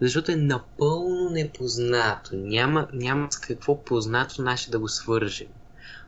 Защото 0.00 0.32
е 0.32 0.36
напълно 0.36 1.30
непознато. 1.30 2.36
Няма, 2.36 2.88
няма 2.92 3.32
с 3.32 3.38
какво 3.38 3.84
познато 3.84 4.42
наше 4.42 4.70
да 4.70 4.78
го 4.78 4.88
свържем. 4.88 5.48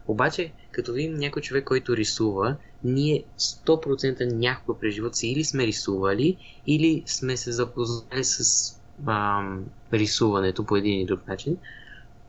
Обаче, 0.07 0.53
като 0.71 0.93
видим 0.93 1.15
някой 1.15 1.43
човек, 1.43 1.65
който 1.65 1.97
рисува, 1.97 2.57
ние 2.87 3.25
100% 3.39 4.33
някога 4.33 4.79
през 4.79 4.95
живота 4.95 5.17
си 5.17 5.29
или 5.29 5.45
сме 5.45 5.67
рисували, 5.67 6.37
или 6.67 7.03
сме 7.07 7.37
се 7.37 7.53
запознали 7.53 8.25
с 8.25 8.73
ам, 9.07 9.65
рисуването 9.93 10.65
по 10.65 10.77
един 10.77 11.01
или 11.01 11.07
друг 11.07 11.29
начин. 11.29 11.57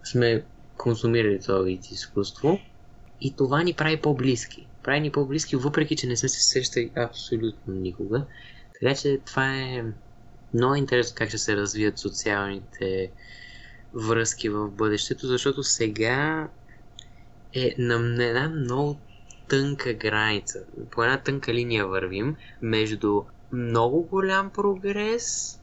Сме 0.04 0.44
консумирали 0.78 1.40
това 1.40 1.60
вид 1.60 1.86
изкуство. 1.86 2.60
И 3.22 3.36
това 3.36 3.64
ни 3.64 3.74
прави 3.74 3.98
по-близки. 3.98 4.68
Прави 4.84 5.00
ни 5.00 5.12
по-близки, 5.12 5.56
въпреки 5.56 5.96
че 5.96 6.08
не 6.08 6.18
сме 6.18 6.30
се 6.30 6.42
срещали 6.42 6.92
абсолютно 6.96 7.74
никога. 7.74 8.26
Така 8.80 8.96
че 8.96 9.20
това 9.26 9.56
е 9.56 9.84
много 10.54 10.76
интересно 10.76 11.16
как 11.18 11.30
ще 11.30 11.38
се 11.38 11.56
развият 11.56 12.00
социалните 12.00 13.12
връзки 13.94 14.50
в 14.50 14.70
бъдещето, 14.70 15.28
защото 15.28 15.64
сега 15.64 16.50
е 17.54 17.76
на 17.78 18.26
една 18.26 18.50
много 18.50 19.00
тънка 19.50 19.94
граница. 19.94 20.60
По 20.92 21.04
една 21.04 21.22
тънка 21.22 21.54
линия 21.54 21.88
вървим 21.88 22.36
между 22.62 23.22
много 23.52 24.02
голям 24.02 24.50
прогрес 24.50 25.60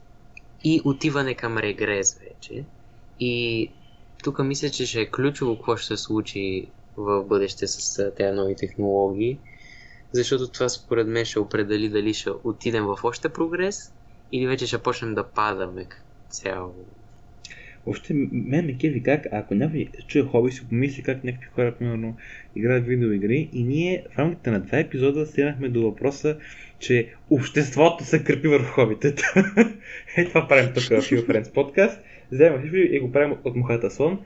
и 0.64 0.82
отиване 0.84 1.34
към 1.34 1.58
регрес 1.58 2.18
вече. 2.18 2.64
И 3.20 3.70
тук 4.24 4.38
мисля, 4.38 4.70
че 4.70 4.86
ще 4.86 5.00
е 5.00 5.10
ключово 5.10 5.56
какво 5.56 5.76
ще 5.76 5.86
се 5.86 5.96
случи 5.96 6.66
в 6.96 7.24
бъдеще 7.24 7.66
с 7.66 8.12
тези 8.16 8.32
нови 8.32 8.56
технологии, 8.56 9.38
защото 10.12 10.48
това 10.48 10.68
според 10.68 11.06
мен 11.06 11.24
ще 11.24 11.38
определи 11.38 11.88
дали 11.88 12.14
ще 12.14 12.30
отидем 12.44 12.84
в 12.84 12.98
още 13.02 13.28
прогрес 13.28 13.92
или 14.32 14.46
вече 14.46 14.66
ще 14.66 14.78
почнем 14.78 15.14
да 15.14 15.24
падаме 15.24 15.86
цяло. 16.28 16.74
Въобще, 17.86 18.14
мен 18.32 18.66
ме 18.66 18.76
кеви 18.76 19.02
как, 19.02 19.26
ако 19.32 19.54
някой 19.54 19.88
чуе 20.08 20.22
хоби, 20.22 20.52
си 20.52 20.68
помисли 20.68 21.02
как 21.02 21.24
някакви 21.24 21.48
хора, 21.54 21.74
примерно, 21.78 22.16
играят 22.56 22.86
видеоигри 22.86 23.48
и 23.52 23.64
ние 23.64 24.04
в 24.14 24.18
рамките 24.18 24.50
на 24.50 24.60
два 24.60 24.78
епизода 24.78 25.26
стигнахме 25.26 25.68
до 25.68 25.82
въпроса, 25.82 26.36
че 26.78 27.08
обществото 27.30 28.04
се 28.04 28.24
крепи 28.24 28.48
върху 28.48 28.72
хобитата. 28.72 29.22
е, 30.16 30.24
това 30.24 30.48
правим 30.48 30.74
тук 30.74 30.82
в 30.82 30.90
Feel 30.90 31.26
Friends 31.26 31.52
подкаст. 31.52 32.00
Вземем 32.32 32.70
и 32.74 33.00
го 33.00 33.12
правим 33.12 33.36
от 33.44 33.56
мухата 33.56 33.90
сон, 33.90 34.18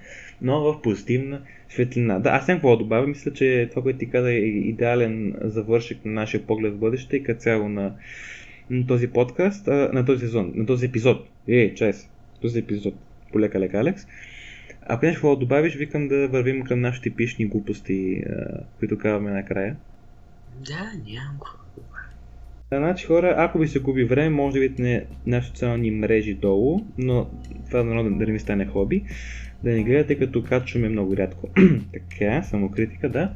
но 0.42 0.60
в 0.60 0.82
позитивна 0.82 1.42
светлина. 1.68 2.18
Да, 2.18 2.30
аз 2.30 2.48
нямам 2.48 2.60
какво 2.60 2.76
добавя. 2.76 3.06
Мисля, 3.06 3.32
че 3.32 3.68
това, 3.70 3.82
което 3.82 3.98
ти 3.98 4.10
каза 4.10 4.30
е 4.30 4.36
идеален 4.36 5.34
завършик 5.40 6.04
на 6.04 6.12
нашия 6.12 6.46
поглед 6.46 6.72
в 6.72 6.78
бъдеще 6.78 7.16
и 7.16 7.22
като 7.22 7.40
цяло 7.40 7.68
на, 7.68 7.94
на 8.70 8.86
този 8.86 9.08
подкаст, 9.08 9.66
на 9.66 10.04
този 10.04 10.20
сезон, 10.20 10.52
на 10.54 10.66
този 10.66 10.86
епизод. 10.86 11.28
Ей, 11.48 11.74
чай 11.74 11.92
този 12.42 12.58
епизод. 12.58 12.94
Полека 13.32 13.60
лека 13.60 13.78
Алекс. 13.78 14.06
Ако 14.82 15.06
нещо 15.06 15.18
какво 15.18 15.30
да 15.30 15.40
добавиш, 15.40 15.74
викам 15.74 16.08
да 16.08 16.28
вървим 16.28 16.62
към 16.62 16.80
нашите 16.80 17.10
пишни 17.10 17.46
глупости, 17.46 18.22
които 18.78 18.98
казваме 18.98 19.30
накрая. 19.30 19.76
Да, 20.66 20.92
нямам 21.06 21.38
какво. 21.38 21.58
Значи 22.72 23.06
хора, 23.06 23.34
ако 23.38 23.58
ви 23.58 23.68
се 23.68 23.78
губи 23.78 24.04
време, 24.04 24.30
може 24.30 24.54
да 24.54 24.60
видите 24.60 25.06
нашите 25.26 25.56
социални 25.56 25.90
мрежи 25.90 26.34
долу, 26.34 26.80
но 26.98 27.30
това 27.66 27.82
да, 27.82 28.02
да 28.02 28.26
не 28.26 28.32
ми 28.32 28.38
стане 28.38 28.66
хоби. 28.66 29.04
Да 29.64 29.70
не 29.70 29.82
гледате, 29.82 30.18
като 30.18 30.44
качваме 30.44 30.88
много 30.88 31.16
рядко. 31.16 31.48
така, 31.92 32.42
самокритика, 32.42 33.08
да. 33.08 33.34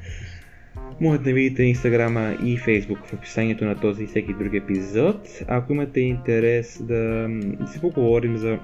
Може 1.01 1.21
да 1.21 1.33
видите 1.33 1.63
инстаграма 1.63 2.37
и 2.45 2.57
фейсбук 2.57 2.99
в 3.07 3.13
описанието 3.13 3.65
на 3.65 3.81
този 3.81 4.05
и 4.05 4.07
всеки 4.07 4.35
друг 4.35 4.55
епизод. 4.55 5.29
Ако 5.49 5.73
имате 5.73 6.01
интерес 6.01 6.83
да, 6.83 7.29
да 7.61 7.67
си 7.67 7.81
поговорим 7.81 8.37
за 8.37 8.59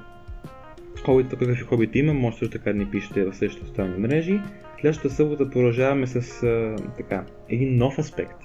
хобита, 1.04 1.36
какви 1.36 1.62
хобити 1.62 1.98
има, 1.98 2.14
може 2.14 2.36
също 2.36 2.58
така 2.58 2.72
да 2.72 2.78
ни 2.78 2.90
пишете 2.90 3.24
в 3.24 3.34
същите 3.34 3.66
социални 3.66 3.98
мрежи. 3.98 4.40
Следващата 4.80 5.14
събота 5.14 5.50
продължаваме 5.50 6.06
с 6.06 6.42
а, 6.42 6.76
така, 6.96 7.24
един 7.48 7.76
нов 7.76 7.98
аспект 7.98 8.36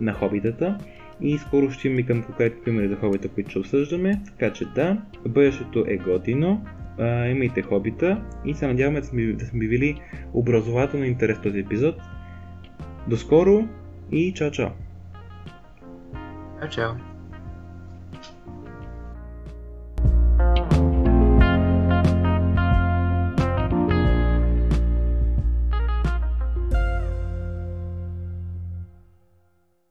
на 0.00 0.12
хобитата 0.12 0.78
и 1.20 1.38
скоро 1.38 1.70
ще 1.70 1.88
имаме 1.88 2.02
към 2.02 2.22
конкретни 2.22 2.64
примери 2.64 2.88
за 2.88 2.96
хобита, 2.96 3.28
които 3.28 3.50
ще 3.50 3.58
обсъждаме. 3.58 4.20
Така 4.26 4.52
че 4.52 4.64
да, 4.64 5.02
бъдещето 5.28 5.84
е 5.88 5.96
готино, 5.96 6.64
имайте 7.30 7.62
хобита 7.62 8.22
и 8.44 8.54
се 8.54 8.66
надяваме 8.66 9.00
да 9.00 9.06
сме, 9.06 9.22
да 9.22 9.46
сме 9.46 9.66
били 9.66 10.00
образователно 10.32 11.04
интерес 11.04 11.40
този 11.40 11.58
епизод. 11.58 11.94
До 13.08 13.16
скоро 13.16 13.68
и 14.12 14.34
чао 14.34 14.50
чао! 14.50 14.68
Чао, 16.60 16.68
чао. 16.68 17.09